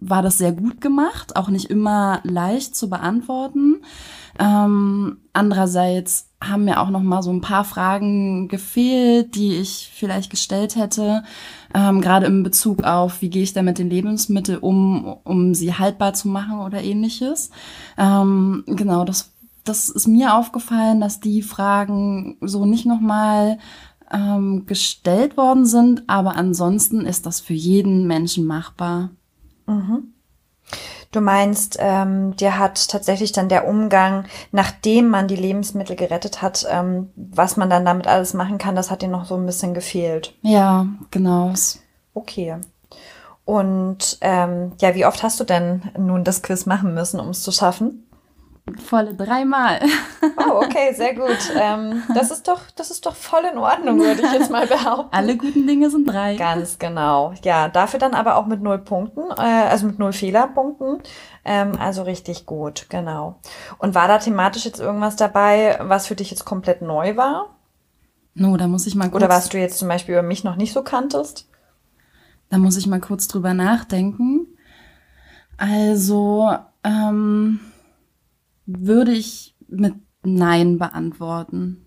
war 0.00 0.22
das 0.22 0.38
sehr 0.38 0.52
gut 0.52 0.80
gemacht, 0.80 1.36
auch 1.36 1.50
nicht 1.50 1.66
immer 1.66 2.20
leicht 2.24 2.74
zu 2.74 2.88
beantworten. 2.88 3.82
Ähm, 4.38 5.18
andererseits 5.34 6.30
haben 6.42 6.64
mir 6.64 6.80
auch 6.80 6.88
noch 6.88 7.02
mal 7.02 7.22
so 7.22 7.30
ein 7.30 7.42
paar 7.42 7.64
Fragen 7.64 8.48
gefehlt, 8.48 9.34
die 9.34 9.56
ich 9.56 9.90
vielleicht 9.92 10.30
gestellt 10.30 10.74
hätte, 10.74 11.22
ähm, 11.74 12.00
gerade 12.00 12.24
im 12.24 12.42
Bezug 12.42 12.82
auf, 12.84 13.20
wie 13.20 13.28
gehe 13.28 13.42
ich 13.42 13.52
da 13.52 13.60
mit 13.60 13.76
den 13.76 13.90
Lebensmitteln 13.90 14.58
um, 14.58 15.18
um 15.22 15.52
sie 15.54 15.74
haltbar 15.74 16.14
zu 16.14 16.28
machen 16.28 16.60
oder 16.60 16.82
ähnliches. 16.82 17.50
Ähm, 17.98 18.64
genau, 18.66 19.04
das, 19.04 19.32
das 19.64 19.90
ist 19.90 20.08
mir 20.08 20.34
aufgefallen, 20.34 20.98
dass 20.98 21.20
die 21.20 21.42
Fragen 21.42 22.38
so 22.40 22.64
nicht 22.64 22.86
noch 22.86 23.00
mal 23.00 23.58
ähm, 24.12 24.66
gestellt 24.66 25.36
worden 25.36 25.66
sind, 25.66 26.04
aber 26.06 26.36
ansonsten 26.36 27.06
ist 27.06 27.26
das 27.26 27.40
für 27.40 27.54
jeden 27.54 28.06
Menschen 28.06 28.46
machbar. 28.46 29.10
Mhm. 29.66 30.14
Du 31.10 31.22
meinst, 31.22 31.78
ähm, 31.80 32.36
dir 32.36 32.58
hat 32.58 32.88
tatsächlich 32.88 33.32
dann 33.32 33.48
der 33.48 33.66
Umgang, 33.66 34.24
nachdem 34.52 35.08
man 35.08 35.26
die 35.26 35.36
Lebensmittel 35.36 35.96
gerettet 35.96 36.42
hat, 36.42 36.66
ähm, 36.70 37.10
was 37.16 37.56
man 37.56 37.70
dann 37.70 37.86
damit 37.86 38.06
alles 38.06 38.34
machen 38.34 38.58
kann, 38.58 38.76
das 38.76 38.90
hat 38.90 39.00
dir 39.00 39.08
noch 39.08 39.24
so 39.24 39.34
ein 39.34 39.46
bisschen 39.46 39.72
gefehlt. 39.72 40.34
Ja, 40.42 40.86
genau. 41.10 41.54
Okay. 42.12 42.56
Und 43.46 44.18
ähm, 44.20 44.72
ja, 44.80 44.94
wie 44.94 45.06
oft 45.06 45.22
hast 45.22 45.40
du 45.40 45.44
denn 45.44 45.82
nun 45.96 46.24
das 46.24 46.42
Quiz 46.42 46.66
machen 46.66 46.92
müssen, 46.92 47.18
um 47.18 47.30
es 47.30 47.42
zu 47.42 47.52
schaffen? 47.52 48.06
Volle 48.76 49.14
dreimal. 49.14 49.80
Oh, 50.36 50.62
okay, 50.64 50.92
sehr 50.94 51.14
gut. 51.14 51.38
Ähm, 51.58 52.02
das 52.14 52.30
ist 52.30 52.48
doch, 52.48 52.60
das 52.76 52.90
ist 52.90 53.06
doch 53.06 53.14
voll 53.14 53.44
in 53.50 53.58
Ordnung, 53.58 53.98
würde 54.00 54.22
ich 54.22 54.32
jetzt 54.32 54.50
mal 54.50 54.66
behaupten. 54.68 55.14
Alle 55.14 55.36
guten 55.36 55.66
Dinge 55.66 55.90
sind 55.90 56.08
drei. 56.08 56.36
Ganz 56.36 56.78
genau. 56.78 57.32
Ja, 57.42 57.68
dafür 57.68 57.98
dann 57.98 58.14
aber 58.14 58.36
auch 58.36 58.46
mit 58.46 58.62
null 58.62 58.78
Punkten, 58.78 59.22
äh, 59.38 59.42
also 59.42 59.86
mit 59.86 59.98
null 59.98 60.12
Fehlerpunkten. 60.12 61.02
Ähm, 61.44 61.72
also 61.80 62.02
richtig 62.02 62.46
gut, 62.46 62.86
genau. 62.88 63.36
Und 63.78 63.94
war 63.94 64.08
da 64.08 64.18
thematisch 64.18 64.64
jetzt 64.64 64.80
irgendwas 64.80 65.16
dabei, 65.16 65.78
was 65.82 66.06
für 66.06 66.14
dich 66.14 66.30
jetzt 66.30 66.44
komplett 66.44 66.82
neu 66.82 67.16
war? 67.16 67.56
No, 68.34 68.56
da 68.56 68.68
muss 68.68 68.86
ich 68.86 68.94
mal 68.94 69.10
kurz. 69.10 69.22
Oder 69.22 69.28
was 69.28 69.48
du 69.48 69.58
jetzt 69.58 69.78
zum 69.78 69.88
Beispiel 69.88 70.14
über 70.14 70.22
mich 70.22 70.44
noch 70.44 70.56
nicht 70.56 70.72
so 70.72 70.82
kanntest? 70.82 71.48
Da 72.50 72.58
muss 72.58 72.76
ich 72.76 72.86
mal 72.86 73.00
kurz 73.00 73.28
drüber 73.28 73.52
nachdenken. 73.52 74.46
Also, 75.56 76.54
ähm, 76.84 77.58
würde 78.68 79.12
ich 79.12 79.56
mit 79.66 79.94
Nein 80.22 80.78
beantworten. 80.78 81.86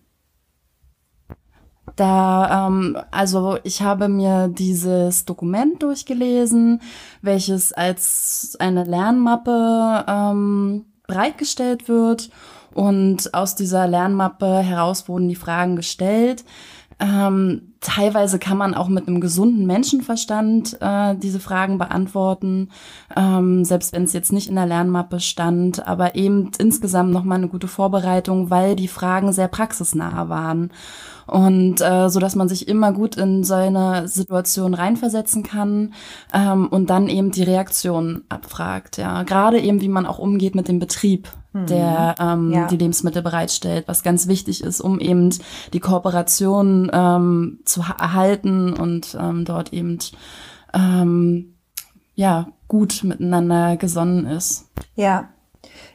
Da, 1.95 2.67
ähm, 2.67 2.97
also 3.11 3.57
ich 3.63 3.81
habe 3.81 4.07
mir 4.07 4.47
dieses 4.47 5.25
Dokument 5.25 5.83
durchgelesen, 5.83 6.81
welches 7.21 7.73
als 7.73 8.55
eine 8.59 8.83
Lernmappe 8.83 10.05
ähm, 10.07 10.85
bereitgestellt 11.07 11.87
wird. 11.87 12.29
Und 12.73 13.33
aus 13.33 13.55
dieser 13.55 13.87
Lernmappe 13.87 14.59
heraus 14.59 15.07
wurden 15.09 15.27
die 15.27 15.35
Fragen 15.35 15.75
gestellt. 15.75 16.45
Ähm, 16.99 17.70
teilweise 17.81 18.37
kann 18.37 18.57
man 18.57 18.75
auch 18.75 18.87
mit 18.87 19.07
einem 19.07 19.19
gesunden 19.19 19.65
Menschenverstand 19.65 20.77
äh, 20.79 21.15
diese 21.15 21.39
Fragen 21.39 21.79
beantworten, 21.79 22.69
ähm, 23.15 23.65
selbst 23.65 23.91
wenn 23.91 24.03
es 24.03 24.13
jetzt 24.13 24.31
nicht 24.31 24.47
in 24.47 24.55
der 24.55 24.67
Lernmappe 24.67 25.19
stand, 25.19 25.87
aber 25.87 26.15
eben 26.15 26.51
insgesamt 26.59 27.11
nochmal 27.11 27.39
eine 27.39 27.47
gute 27.47 27.67
Vorbereitung, 27.67 28.51
weil 28.51 28.75
die 28.75 28.87
Fragen 28.87 29.33
sehr 29.33 29.47
praxisnah 29.47 30.29
waren 30.29 30.71
und 31.25 31.81
äh, 31.81 32.09
so 32.09 32.19
dass 32.19 32.35
man 32.35 32.49
sich 32.49 32.67
immer 32.67 32.93
gut 32.93 33.17
in 33.17 33.43
so 33.43 33.55
eine 33.55 34.07
Situation 34.07 34.73
reinversetzen 34.73 35.43
kann 35.43 35.93
ähm, 36.33 36.67
und 36.67 36.89
dann 36.89 37.07
eben 37.07 37.31
die 37.31 37.43
Reaktion 37.43 38.23
abfragt. 38.29 38.97
Ja, 38.97 39.23
gerade 39.23 39.59
eben 39.59 39.81
wie 39.81 39.87
man 39.87 40.05
auch 40.05 40.19
umgeht 40.19 40.53
mit 40.53 40.67
dem 40.67 40.79
Betrieb. 40.79 41.29
Der 41.53 42.15
ähm, 42.19 42.51
ja. 42.51 42.67
die 42.67 42.77
Lebensmittel 42.77 43.21
bereitstellt, 43.21 43.87
was 43.87 44.03
ganz 44.03 44.27
wichtig 44.27 44.63
ist, 44.63 44.79
um 44.81 44.99
eben 44.99 45.29
die 45.73 45.79
Kooperation 45.79 46.89
ähm, 46.93 47.59
zu 47.65 47.81
erhalten 47.81 48.73
und 48.73 49.17
ähm, 49.19 49.43
dort 49.45 49.73
eben 49.73 49.99
ähm, 50.73 51.55
ja 52.15 52.47
gut 52.67 53.03
miteinander 53.03 53.75
gesonnen 53.75 54.25
ist. 54.25 54.69
Ja, 54.95 55.29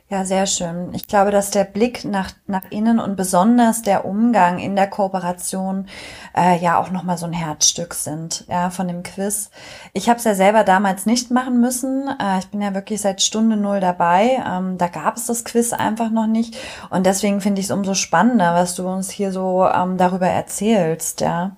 ja, 0.09 0.25
sehr 0.25 0.47
schön. 0.47 0.95
Ich 0.95 1.09
glaube, 1.09 1.33
dass 1.33 1.51
der 1.51 1.65
Blick 1.65 2.05
nach, 2.05 2.31
nach 2.47 2.63
innen 2.71 3.01
und 3.01 3.17
besonders 3.17 3.83
der 3.83 4.05
Umgang 4.05 4.61
in 4.61 4.77
der 4.77 4.87
Kooperation 4.87 5.89
äh, 6.37 6.57
ja 6.59 6.79
auch 6.79 6.93
nochmal 6.93 7.19
so 7.19 7.27
ein 7.27 7.33
Herzstück 7.33 7.93
sind 7.93 8.45
ja, 8.49 8.71
von 8.71 8.87
dem 8.87 9.03
Quiz. 9.03 9.51
Ich 9.95 10.09
habe 10.09 10.19
es 10.19 10.25
ja 10.25 10.37
selber 10.37 10.63
damals 10.63 11.07
nicht 11.07 11.33
machen 11.33 11.61
müssen. 11.61 12.09
Äh, 12.21 12.39
ich 12.39 12.47
bin 12.47 12.63
ja 12.63 12.73
wirklich 12.73 13.01
seit 13.01 13.21
Stunde 13.21 13.57
null 13.57 13.81
dabei. 13.81 14.41
Ähm, 14.47 14.79
da 14.79 14.87
gab 14.87 15.17
es 15.17 15.27
das 15.27 15.45
Quiz 15.45 15.73
einfach 15.73 16.11
noch 16.11 16.29
nicht. 16.29 16.57
Und 16.91 17.05
deswegen 17.05 17.41
finde 17.41 17.61
ich 17.61 17.67
es 17.67 17.73
umso 17.73 17.95
spannender, 17.95 18.55
was 18.55 18.77
du 18.77 18.87
uns 18.87 19.11
hier 19.11 19.33
so 19.33 19.67
ähm, 19.67 19.97
darüber 19.97 20.29
erzählst. 20.29 21.21
Ja. 21.21 21.57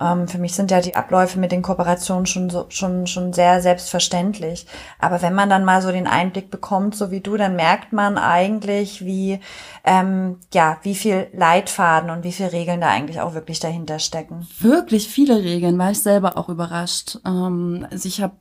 Ähm, 0.00 0.26
für 0.26 0.38
mich 0.38 0.54
sind 0.54 0.70
ja 0.70 0.80
die 0.80 0.96
Abläufe 0.96 1.38
mit 1.38 1.52
den 1.52 1.62
Kooperationen 1.62 2.26
schon, 2.26 2.50
so, 2.50 2.66
schon, 2.68 3.06
schon 3.06 3.32
sehr 3.32 3.62
selbstverständlich. 3.62 4.66
Aber 4.98 5.22
wenn 5.22 5.34
man 5.34 5.48
dann 5.48 5.64
mal 5.64 5.82
so 5.82 5.92
den 5.92 6.06
Einblick 6.06 6.50
bekommt, 6.50 6.96
so 6.96 7.10
wie 7.10 7.20
du, 7.20 7.36
dann 7.36 7.54
merkt 7.56 7.92
man 7.92 8.18
eigentlich, 8.18 9.04
wie, 9.04 9.40
ähm, 9.84 10.38
ja, 10.52 10.78
wie 10.82 10.94
viel 10.94 11.28
Leitfaden 11.32 12.10
und 12.10 12.24
wie 12.24 12.32
viel 12.32 12.46
Regeln 12.46 12.80
da 12.80 12.88
eigentlich 12.88 13.20
auch 13.20 13.34
wirklich 13.34 13.60
dahinter 13.60 13.98
stecken. 13.98 14.48
Wirklich 14.58 15.08
viele 15.08 15.42
Regeln, 15.42 15.78
war 15.78 15.92
ich 15.92 16.02
selber 16.02 16.36
auch 16.36 16.48
überrascht. 16.48 17.18
Ähm, 17.24 17.86
also 17.90 18.08
ich 18.08 18.20
habe 18.20 18.34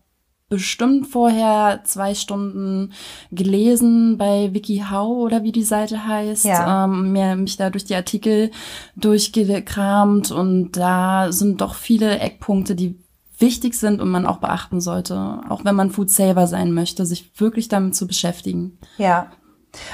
bestimmt 0.54 1.08
vorher 1.08 1.82
zwei 1.84 2.14
Stunden 2.14 2.94
gelesen 3.32 4.20
bei 4.20 4.54
WikiHow 4.54 5.18
oder 5.18 5.42
wie 5.42 5.52
die 5.52 5.64
Seite 5.64 6.06
heißt, 6.06 6.46
ja. 6.46 6.86
ähm, 6.86 7.12
mir, 7.12 7.36
mich 7.36 7.58
da 7.58 7.72
durch 7.72 7.86
die 7.86 7.96
Artikel 7.96 8.52
durchgekramt 8.96 10.30
und 10.30 10.74
da 10.74 11.32
sind 11.32 11.62
doch 11.62 11.74
viele 11.74 12.20
Eckpunkte, 12.20 12.76
die 12.76 13.00
wichtig 13.40 13.74
sind 13.74 14.00
und 14.00 14.10
man 14.10 14.28
auch 14.28 14.38
beachten 14.38 14.80
sollte, 14.80 15.42
auch 15.50 15.66
wenn 15.66 15.76
man 15.76 15.90
Food 15.90 16.12
Saver 16.12 16.46
sein 16.46 16.72
möchte, 16.72 17.08
sich 17.08 17.32
wirklich 17.40 17.68
damit 17.68 17.96
zu 17.96 18.06
beschäftigen. 18.06 18.78
Ja, 19.00 19.32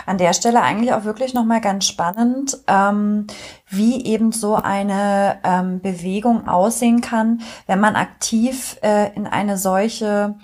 an 0.06 0.18
der 0.18 0.34
Stelle 0.34 0.62
eigentlich 0.62 0.94
auch 0.94 1.04
wirklich 1.04 1.34
nochmal 1.34 1.62
ganz 1.62 1.86
spannend, 1.86 2.58
ähm, 2.68 3.28
wie 3.68 4.06
eben 4.06 4.32
so 4.32 4.56
eine 4.56 5.38
ähm, 5.44 5.82
Bewegung 5.82 6.48
aussehen 6.48 7.02
kann, 7.02 7.42
wenn 7.68 7.80
man 7.80 7.96
aktiv 7.96 8.78
äh, 8.82 9.14
in 9.16 9.28
eine 9.28 9.58
solche 9.58 10.36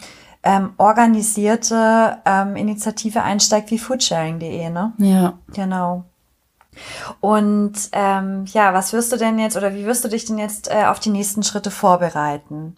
ähm, 0.44 0.74
organisierte 0.78 2.20
ähm, 2.26 2.56
Initiative 2.56 3.24
einsteigt 3.24 3.72
wie 3.72 3.80
foodsharing.de, 3.80 4.70
ne? 4.70 4.94
Ja. 5.00 5.34
Genau. 5.54 6.06
Und 7.20 7.74
ähm, 7.94 8.46
ja, 8.48 8.74
was 8.74 8.94
wirst 8.94 9.12
du 9.12 9.18
denn 9.18 9.40
jetzt 9.40 9.58
oder 9.58 9.74
wie 9.74 9.86
wirst 9.86 10.04
du 10.04 10.10
dich 10.10 10.26
denn 10.26 10.38
jetzt 10.38 10.70
äh, 10.70 10.86
auf 10.86 11.00
die 11.00 11.10
nächsten 11.10 11.42
Schritte 11.42 11.72
vorbereiten? 11.72 12.76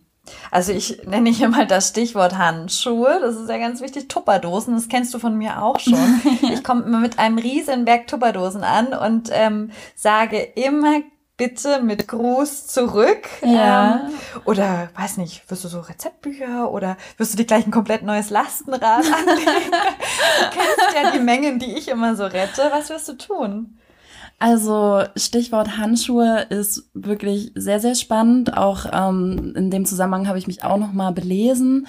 Also 0.52 0.72
ich 0.72 1.04
nenne 1.06 1.30
hier 1.30 1.50
mal 1.50 1.68
das 1.68 1.90
Stichwort 1.90 2.38
Handschuhe. 2.38 3.20
Das 3.22 3.36
ist 3.36 3.50
ja 3.50 3.58
ganz 3.58 3.82
wichtig. 3.82 4.08
Tupperdosen, 4.08 4.76
das 4.76 4.90
kennst 4.90 5.14
du 5.14 5.20
von 5.20 5.38
mir 5.38 5.62
auch 5.62 5.80
schon. 5.80 6.22
ich 6.54 6.64
komme 6.64 6.84
immer 6.84 7.00
mit 7.00 7.20
einem 7.20 7.38
riesen 7.38 7.86
Berg 7.86 8.08
Tupperdosen 8.08 8.64
an 8.64 8.88
und 8.88 9.30
ähm, 9.32 9.72
sage 9.96 10.40
immer 10.56 11.02
bitte 11.38 11.82
mit 11.82 12.08
Gruß 12.08 12.68
zurück. 12.68 13.30
Ja. 13.44 14.08
Ähm, 14.08 14.14
oder 14.46 14.90
weiß 14.96 15.18
nicht, 15.18 15.50
wirst 15.50 15.64
du 15.64 15.68
so 15.68 15.80
Rezeptbücher 15.80 16.72
oder 16.72 16.98
wirst 17.18 17.34
du 17.34 17.38
dir 17.38 17.46
gleich 17.46 17.66
ein 17.66 17.72
komplett 17.72 18.02
neues 18.02 18.32
Lastenrad 18.32 18.82
anlegen? 19.06 19.72
du 19.72 20.50
kennst 20.52 20.96
ja 20.96 21.12
die 21.12 21.20
Mengen, 21.20 21.60
die 21.60 21.78
ich 21.78 21.88
immer 21.88 22.16
so 22.16 22.26
rette. 22.26 22.70
Was 22.72 22.90
wirst 22.90 23.08
du 23.08 23.14
tun? 23.14 23.78
Also 24.40 25.04
Stichwort 25.16 25.78
Handschuhe 25.78 26.46
ist 26.50 26.92
wirklich 26.94 27.52
sehr, 27.56 27.80
sehr 27.80 27.96
spannend. 27.96 28.56
Auch 28.56 28.86
ähm, 28.92 29.54
in 29.56 29.72
dem 29.72 29.86
Zusammenhang 29.86 30.28
habe 30.28 30.38
ich 30.38 30.46
mich 30.46 30.64
auch 30.64 30.78
noch 30.78 30.94
mal 30.94 31.12
belesen. 31.12 31.88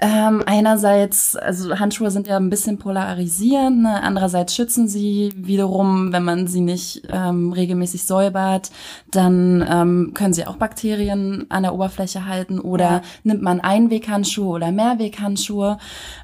Ähm, 0.00 0.44
einerseits, 0.46 1.34
also 1.34 1.76
Handschuhe 1.78 2.12
sind 2.12 2.28
ja 2.28 2.36
ein 2.36 2.50
bisschen 2.50 2.78
polarisierend, 2.78 3.82
ne? 3.82 4.00
andererseits 4.00 4.54
schützen 4.54 4.86
sie 4.86 5.32
wiederum, 5.34 6.12
wenn 6.12 6.22
man 6.22 6.46
sie 6.46 6.60
nicht 6.60 7.02
ähm, 7.10 7.52
regelmäßig 7.52 8.06
säubert, 8.06 8.70
dann 9.10 9.66
ähm, 9.68 10.12
können 10.14 10.34
sie 10.34 10.46
auch 10.46 10.54
Bakterien 10.54 11.46
an 11.48 11.64
der 11.64 11.74
Oberfläche 11.74 12.26
halten 12.26 12.60
oder 12.60 12.84
ja. 12.84 13.02
nimmt 13.24 13.42
man 13.42 13.60
Einweghandschuhe 13.60 14.46
oder 14.46 14.70
Mehrweghandschuhe. 14.70 15.78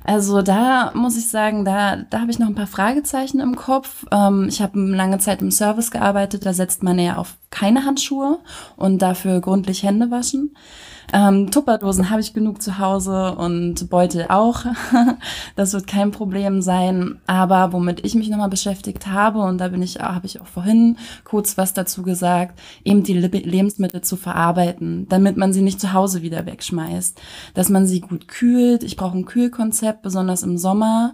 Also 0.04 0.42
da 0.42 0.92
muss 0.94 1.16
ich 1.16 1.28
sagen, 1.28 1.64
da, 1.64 1.96
da 1.96 2.20
habe 2.20 2.30
ich 2.30 2.38
noch 2.38 2.46
ein 2.46 2.54
paar 2.54 2.68
Fragezeichen 2.68 3.40
im 3.40 3.56
Kopf. 3.56 4.06
Ähm, 4.12 4.46
ich 4.48 4.62
habe 4.62 4.78
lange 4.78 5.18
Zeit 5.18 5.42
im 5.42 5.50
Service 5.50 5.90
gearbeitet, 5.90 6.46
da 6.46 6.52
setzt 6.52 6.84
man 6.84 6.98
eher 7.00 7.18
auf 7.18 7.34
keine 7.50 7.84
Handschuhe 7.84 8.38
und 8.76 9.02
dafür 9.02 9.40
gründlich 9.40 9.82
Hände 9.82 10.12
waschen. 10.12 10.54
Ähm, 11.12 11.50
Tupperdosen 11.50 12.10
habe 12.10 12.20
ich 12.20 12.32
genug 12.32 12.62
zu 12.62 12.78
Hause 12.78 13.34
und 13.36 13.88
Beutel 13.90 14.26
auch. 14.28 14.64
das 15.56 15.72
wird 15.72 15.86
kein 15.86 16.10
Problem 16.10 16.62
sein. 16.62 17.20
Aber 17.26 17.72
womit 17.72 18.04
ich 18.04 18.14
mich 18.14 18.28
nochmal 18.30 18.48
beschäftigt 18.48 19.06
habe, 19.06 19.40
und 19.40 19.58
da 19.58 19.68
bin 19.68 19.82
ich, 19.82 20.00
habe 20.00 20.26
ich 20.26 20.40
auch 20.40 20.46
vorhin 20.46 20.96
kurz 21.24 21.58
was 21.58 21.74
dazu 21.74 22.02
gesagt, 22.02 22.58
eben 22.84 23.02
die 23.02 23.14
Lebensmittel 23.14 24.00
zu 24.00 24.16
verarbeiten, 24.16 25.06
damit 25.08 25.36
man 25.36 25.52
sie 25.52 25.62
nicht 25.62 25.80
zu 25.80 25.92
Hause 25.92 26.22
wieder 26.22 26.46
wegschmeißt. 26.46 27.20
Dass 27.54 27.68
man 27.68 27.86
sie 27.86 28.00
gut 28.00 28.28
kühlt. 28.28 28.82
Ich 28.82 28.96
brauche 28.96 29.16
ein 29.16 29.26
Kühlkonzept, 29.26 30.02
besonders 30.02 30.42
im 30.42 30.58
Sommer. 30.58 31.12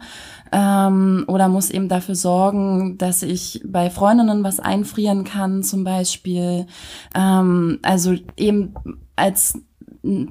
Ähm, 0.52 1.24
oder 1.28 1.48
muss 1.48 1.70
eben 1.70 1.88
dafür 1.88 2.14
sorgen, 2.14 2.98
dass 2.98 3.22
ich 3.22 3.62
bei 3.64 3.90
Freundinnen 3.90 4.42
was 4.44 4.60
einfrieren 4.60 5.24
kann, 5.24 5.62
zum 5.62 5.84
Beispiel. 5.84 6.66
Ähm, 7.14 7.78
also 7.82 8.14
eben 8.36 8.74
als 9.16 9.54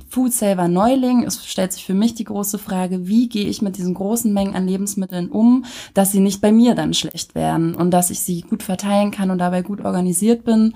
Food 0.10 0.34
Saver 0.34 0.68
Neuling, 0.68 1.24
es 1.24 1.46
stellt 1.46 1.74
sich 1.74 1.86
für 1.86 1.94
mich 1.94 2.16
die 2.16 2.24
große 2.24 2.58
Frage, 2.58 3.08
wie 3.08 3.30
gehe 3.30 3.48
ich 3.48 3.62
mit 3.62 3.78
diesen 3.78 3.94
großen 3.94 4.34
Mengen 4.34 4.56
an 4.56 4.68
Lebensmitteln 4.68 5.30
um, 5.30 5.66
dass 5.94 6.12
sie 6.12 6.20
nicht 6.20 6.42
bei 6.42 6.52
mir 6.52 6.74
dann 6.76 6.94
schlecht 6.94 7.36
werden 7.36 7.76
und 7.76 7.92
dass 7.92 8.10
ich 8.10 8.20
sie 8.22 8.42
gut 8.42 8.64
verteilen 8.64 9.12
kann 9.12 9.30
und 9.30 9.38
dabei 9.38 9.62
gut 9.62 9.86
organisiert 9.86 10.44
bin 10.44 10.74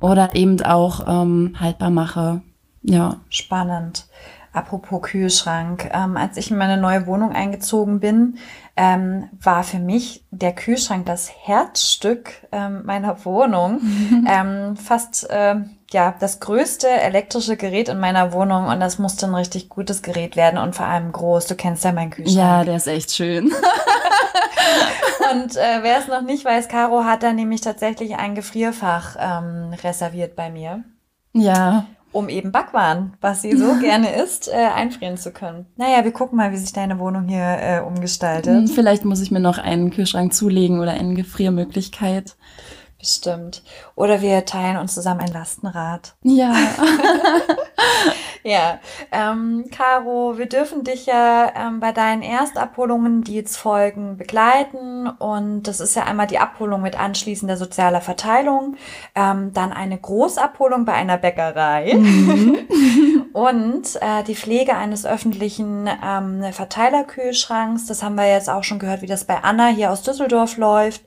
oder 0.00 0.34
eben 0.36 0.62
auch 0.62 1.04
ähm, 1.06 1.56
haltbar 1.58 1.90
mache. 1.90 2.42
Ja. 2.82 3.20
Spannend. 3.30 4.06
Apropos 4.52 5.02
Kühlschrank. 5.02 5.90
Ähm, 5.92 6.16
als 6.16 6.38
ich 6.38 6.50
in 6.50 6.56
meine 6.56 6.80
neue 6.80 7.06
Wohnung 7.06 7.32
eingezogen 7.32 8.00
bin, 8.00 8.38
ähm, 8.74 9.28
war 9.38 9.64
für 9.64 9.78
mich 9.78 10.24
der 10.30 10.54
Kühlschrank 10.54 11.04
das 11.04 11.30
Herzstück 11.30 12.30
ähm, 12.52 12.86
meiner 12.86 13.22
Wohnung. 13.26 13.80
ähm, 14.26 14.76
fast 14.76 15.28
äh, 15.28 15.56
ja 15.92 16.14
das 16.18 16.40
größte 16.40 16.88
elektrische 16.88 17.56
Gerät 17.56 17.88
in 17.88 17.98
meiner 17.98 18.32
Wohnung 18.32 18.66
und 18.66 18.80
das 18.80 18.98
musste 18.98 19.26
ein 19.26 19.34
richtig 19.34 19.68
gutes 19.68 20.02
Gerät 20.02 20.36
werden 20.36 20.58
und 20.58 20.74
vor 20.74 20.86
allem 20.86 21.12
groß. 21.12 21.46
Du 21.46 21.54
kennst 21.54 21.84
ja 21.84 21.92
meinen 21.92 22.10
Kühlschrank. 22.10 22.36
Ja, 22.36 22.64
der 22.64 22.76
ist 22.76 22.86
echt 22.86 23.12
schön. 23.12 23.46
und 25.32 25.56
äh, 25.56 25.82
wer 25.82 25.98
es 25.98 26.08
noch 26.08 26.22
nicht 26.22 26.44
weiß, 26.44 26.68
Caro 26.68 27.04
hat 27.04 27.22
da 27.22 27.32
nämlich 27.32 27.60
tatsächlich 27.60 28.16
ein 28.16 28.34
Gefrierfach 28.34 29.16
ähm, 29.18 29.74
reserviert 29.82 30.36
bei 30.36 30.50
mir. 30.50 30.84
Ja 31.32 31.86
um 32.16 32.30
eben 32.30 32.50
Backwaren, 32.50 33.12
was 33.20 33.42
sie 33.42 33.56
so 33.56 33.74
gerne 33.80 34.16
isst, 34.16 34.48
äh, 34.48 34.68
einfrieren 34.74 35.18
zu 35.18 35.32
können. 35.32 35.66
Naja, 35.76 36.02
wir 36.02 36.12
gucken 36.12 36.38
mal, 36.38 36.50
wie 36.50 36.56
sich 36.56 36.72
deine 36.72 36.98
Wohnung 36.98 37.28
hier 37.28 37.58
äh, 37.60 37.80
umgestaltet. 37.80 38.70
Vielleicht 38.70 39.04
muss 39.04 39.20
ich 39.20 39.30
mir 39.30 39.40
noch 39.40 39.58
einen 39.58 39.90
Kühlschrank 39.90 40.32
zulegen 40.32 40.80
oder 40.80 40.92
eine 40.92 41.14
Gefriermöglichkeit. 41.14 42.36
Bestimmt. 42.98 43.62
Oder 43.94 44.22
wir 44.22 44.46
teilen 44.46 44.78
uns 44.78 44.94
zusammen 44.94 45.20
ein 45.20 45.32
Lastenrad. 45.32 46.14
Ja. 46.22 46.54
ja. 48.42 48.80
Ähm, 49.12 49.66
Caro, 49.70 50.38
wir 50.38 50.46
dürfen 50.46 50.82
dich 50.82 51.04
ja 51.04 51.52
ähm, 51.54 51.78
bei 51.78 51.92
deinen 51.92 52.22
Erstabholungen, 52.22 53.22
die 53.22 53.34
jetzt 53.34 53.58
folgen, 53.58 54.16
begleiten. 54.16 55.08
Und 55.08 55.64
das 55.64 55.80
ist 55.80 55.94
ja 55.94 56.04
einmal 56.04 56.26
die 56.26 56.38
Abholung 56.38 56.80
mit 56.80 56.98
anschließender 56.98 57.58
sozialer 57.58 58.00
Verteilung, 58.00 58.76
ähm, 59.14 59.52
dann 59.52 59.72
eine 59.74 59.98
Großabholung 59.98 60.86
bei 60.86 60.94
einer 60.94 61.18
Bäckerei 61.18 61.94
mhm. 61.94 62.58
und 63.34 63.96
äh, 63.96 64.24
die 64.26 64.34
Pflege 64.36 64.74
eines 64.74 65.04
öffentlichen 65.04 65.86
ähm, 66.02 66.42
Verteilerkühlschranks. 66.50 67.84
Das 67.84 68.02
haben 68.02 68.14
wir 68.14 68.26
jetzt 68.26 68.48
auch 68.48 68.64
schon 68.64 68.78
gehört, 68.78 69.02
wie 69.02 69.06
das 69.06 69.24
bei 69.24 69.42
Anna 69.42 69.68
hier 69.68 69.90
aus 69.90 70.02
Düsseldorf 70.02 70.56
läuft. 70.56 71.02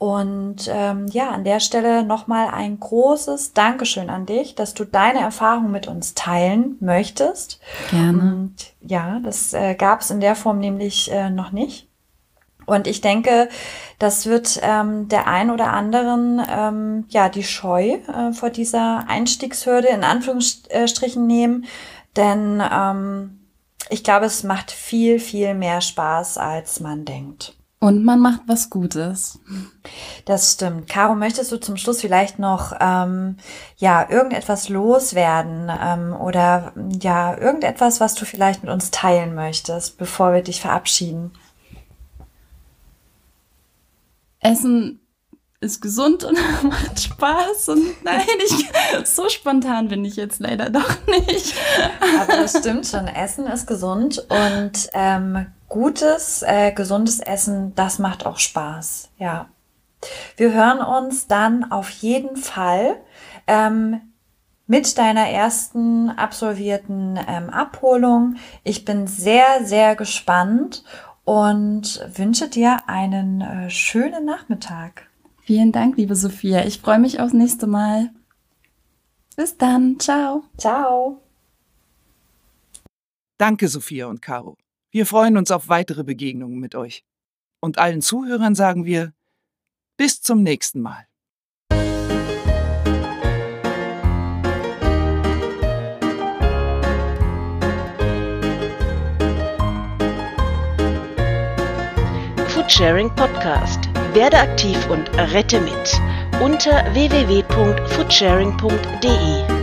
Und 0.00 0.66
ähm, 0.72 1.08
ja, 1.08 1.28
an 1.28 1.44
der 1.44 1.60
Stelle 1.60 2.02
nochmal 2.02 2.48
ein 2.48 2.80
großes 2.80 3.52
Dankeschön 3.52 4.08
an 4.08 4.24
dich, 4.24 4.54
dass 4.54 4.72
du 4.72 4.86
deine 4.86 5.20
Erfahrung 5.20 5.70
mit 5.70 5.88
uns 5.88 6.14
teilen 6.14 6.78
möchtest. 6.80 7.60
Gerne. 7.90 8.18
Und 8.18 8.54
ja, 8.80 9.20
das 9.22 9.52
äh, 9.52 9.74
gab 9.74 10.00
es 10.00 10.10
in 10.10 10.20
der 10.20 10.36
Form 10.36 10.58
nämlich 10.58 11.12
äh, 11.12 11.28
noch 11.28 11.52
nicht. 11.52 11.86
Und 12.64 12.86
ich 12.86 13.02
denke, 13.02 13.50
das 13.98 14.24
wird 14.24 14.58
ähm, 14.62 15.08
der 15.08 15.26
ein 15.26 15.50
oder 15.50 15.74
anderen 15.74 16.40
ähm, 16.50 17.04
ja 17.10 17.28
die 17.28 17.44
Scheu 17.44 17.98
äh, 18.08 18.32
vor 18.32 18.48
dieser 18.48 19.04
Einstiegshürde 19.06 19.88
in 19.88 20.02
Anführungsstrichen 20.02 21.26
nehmen, 21.26 21.66
denn 22.16 22.62
ähm, 22.72 23.40
ich 23.90 24.02
glaube, 24.02 24.24
es 24.24 24.44
macht 24.44 24.70
viel, 24.70 25.20
viel 25.20 25.52
mehr 25.52 25.82
Spaß, 25.82 26.38
als 26.38 26.80
man 26.80 27.04
denkt. 27.04 27.59
Und 27.82 28.04
man 28.04 28.20
macht 28.20 28.42
was 28.46 28.68
Gutes. 28.68 29.38
Das 30.26 30.52
stimmt. 30.52 30.86
Caro, 30.86 31.14
möchtest 31.14 31.50
du 31.50 31.58
zum 31.58 31.78
Schluss 31.78 32.02
vielleicht 32.02 32.38
noch 32.38 32.74
ähm, 32.78 33.38
ja 33.78 34.06
irgendetwas 34.08 34.68
loswerden 34.68 35.72
ähm, 35.82 36.14
oder 36.14 36.74
ja 37.00 37.34
irgendetwas, 37.38 37.98
was 37.98 38.14
du 38.14 38.26
vielleicht 38.26 38.62
mit 38.62 38.70
uns 38.70 38.90
teilen 38.90 39.34
möchtest, 39.34 39.96
bevor 39.96 40.34
wir 40.34 40.42
dich 40.42 40.60
verabschieden? 40.60 41.32
Essen 44.40 45.00
ist 45.60 45.80
gesund 45.80 46.24
und 46.24 46.38
macht 46.62 47.00
Spaß 47.00 47.70
und 47.70 47.84
nein, 48.04 48.26
ich, 48.44 49.08
so 49.08 49.30
spontan 49.30 49.88
bin 49.88 50.04
ich 50.04 50.16
jetzt 50.16 50.40
leider 50.40 50.68
doch 50.68 50.98
nicht. 51.06 51.54
Aber 52.20 52.36
das 52.36 52.58
stimmt 52.58 52.86
schon. 52.86 53.06
Essen 53.06 53.46
ist 53.46 53.66
gesund 53.66 54.18
und 54.28 54.90
ähm, 54.92 55.46
gutes, 55.70 56.42
äh, 56.42 56.72
gesundes 56.72 57.20
Essen, 57.20 57.74
das 57.74 57.98
macht 57.98 58.26
auch 58.26 58.38
Spaß. 58.38 59.08
Ja. 59.16 59.48
Wir 60.36 60.52
hören 60.52 60.80
uns 60.80 61.26
dann 61.26 61.70
auf 61.70 61.88
jeden 61.90 62.36
Fall 62.36 62.96
ähm, 63.46 64.00
mit 64.66 64.98
deiner 64.98 65.28
ersten 65.28 66.10
absolvierten 66.10 67.18
ähm, 67.26 67.50
Abholung. 67.50 68.36
Ich 68.64 68.84
bin 68.84 69.06
sehr, 69.06 69.64
sehr 69.64 69.96
gespannt 69.96 70.84
und 71.24 72.04
wünsche 72.14 72.48
dir 72.48 72.78
einen 72.86 73.40
äh, 73.40 73.70
schönen 73.70 74.24
Nachmittag. 74.24 75.08
Vielen 75.42 75.72
Dank, 75.72 75.96
liebe 75.96 76.16
Sophia. 76.16 76.64
Ich 76.64 76.80
freue 76.80 76.98
mich 76.98 77.20
aufs 77.20 77.32
nächste 77.32 77.66
Mal. 77.66 78.10
Bis 79.36 79.56
dann. 79.56 79.98
Ciao. 79.98 80.44
Ciao. 80.56 81.20
Danke, 83.38 83.68
Sophia 83.68 84.06
und 84.06 84.20
Caro. 84.20 84.56
Wir 84.92 85.06
freuen 85.06 85.36
uns 85.36 85.52
auf 85.52 85.68
weitere 85.68 86.02
Begegnungen 86.02 86.58
mit 86.58 86.74
euch. 86.74 87.04
Und 87.60 87.78
allen 87.78 88.02
Zuhörern 88.02 88.56
sagen 88.56 88.84
wir, 88.84 89.12
bis 89.96 90.20
zum 90.20 90.42
nächsten 90.42 90.80
Mal. 90.80 91.06
Foodsharing 102.48 103.14
Podcast. 103.14 103.88
Werde 104.12 104.38
aktiv 104.38 104.90
und 104.90 105.08
rette 105.16 105.60
mit 105.60 106.00
unter 106.40 106.92
www.foodsharing.de. 106.94 109.59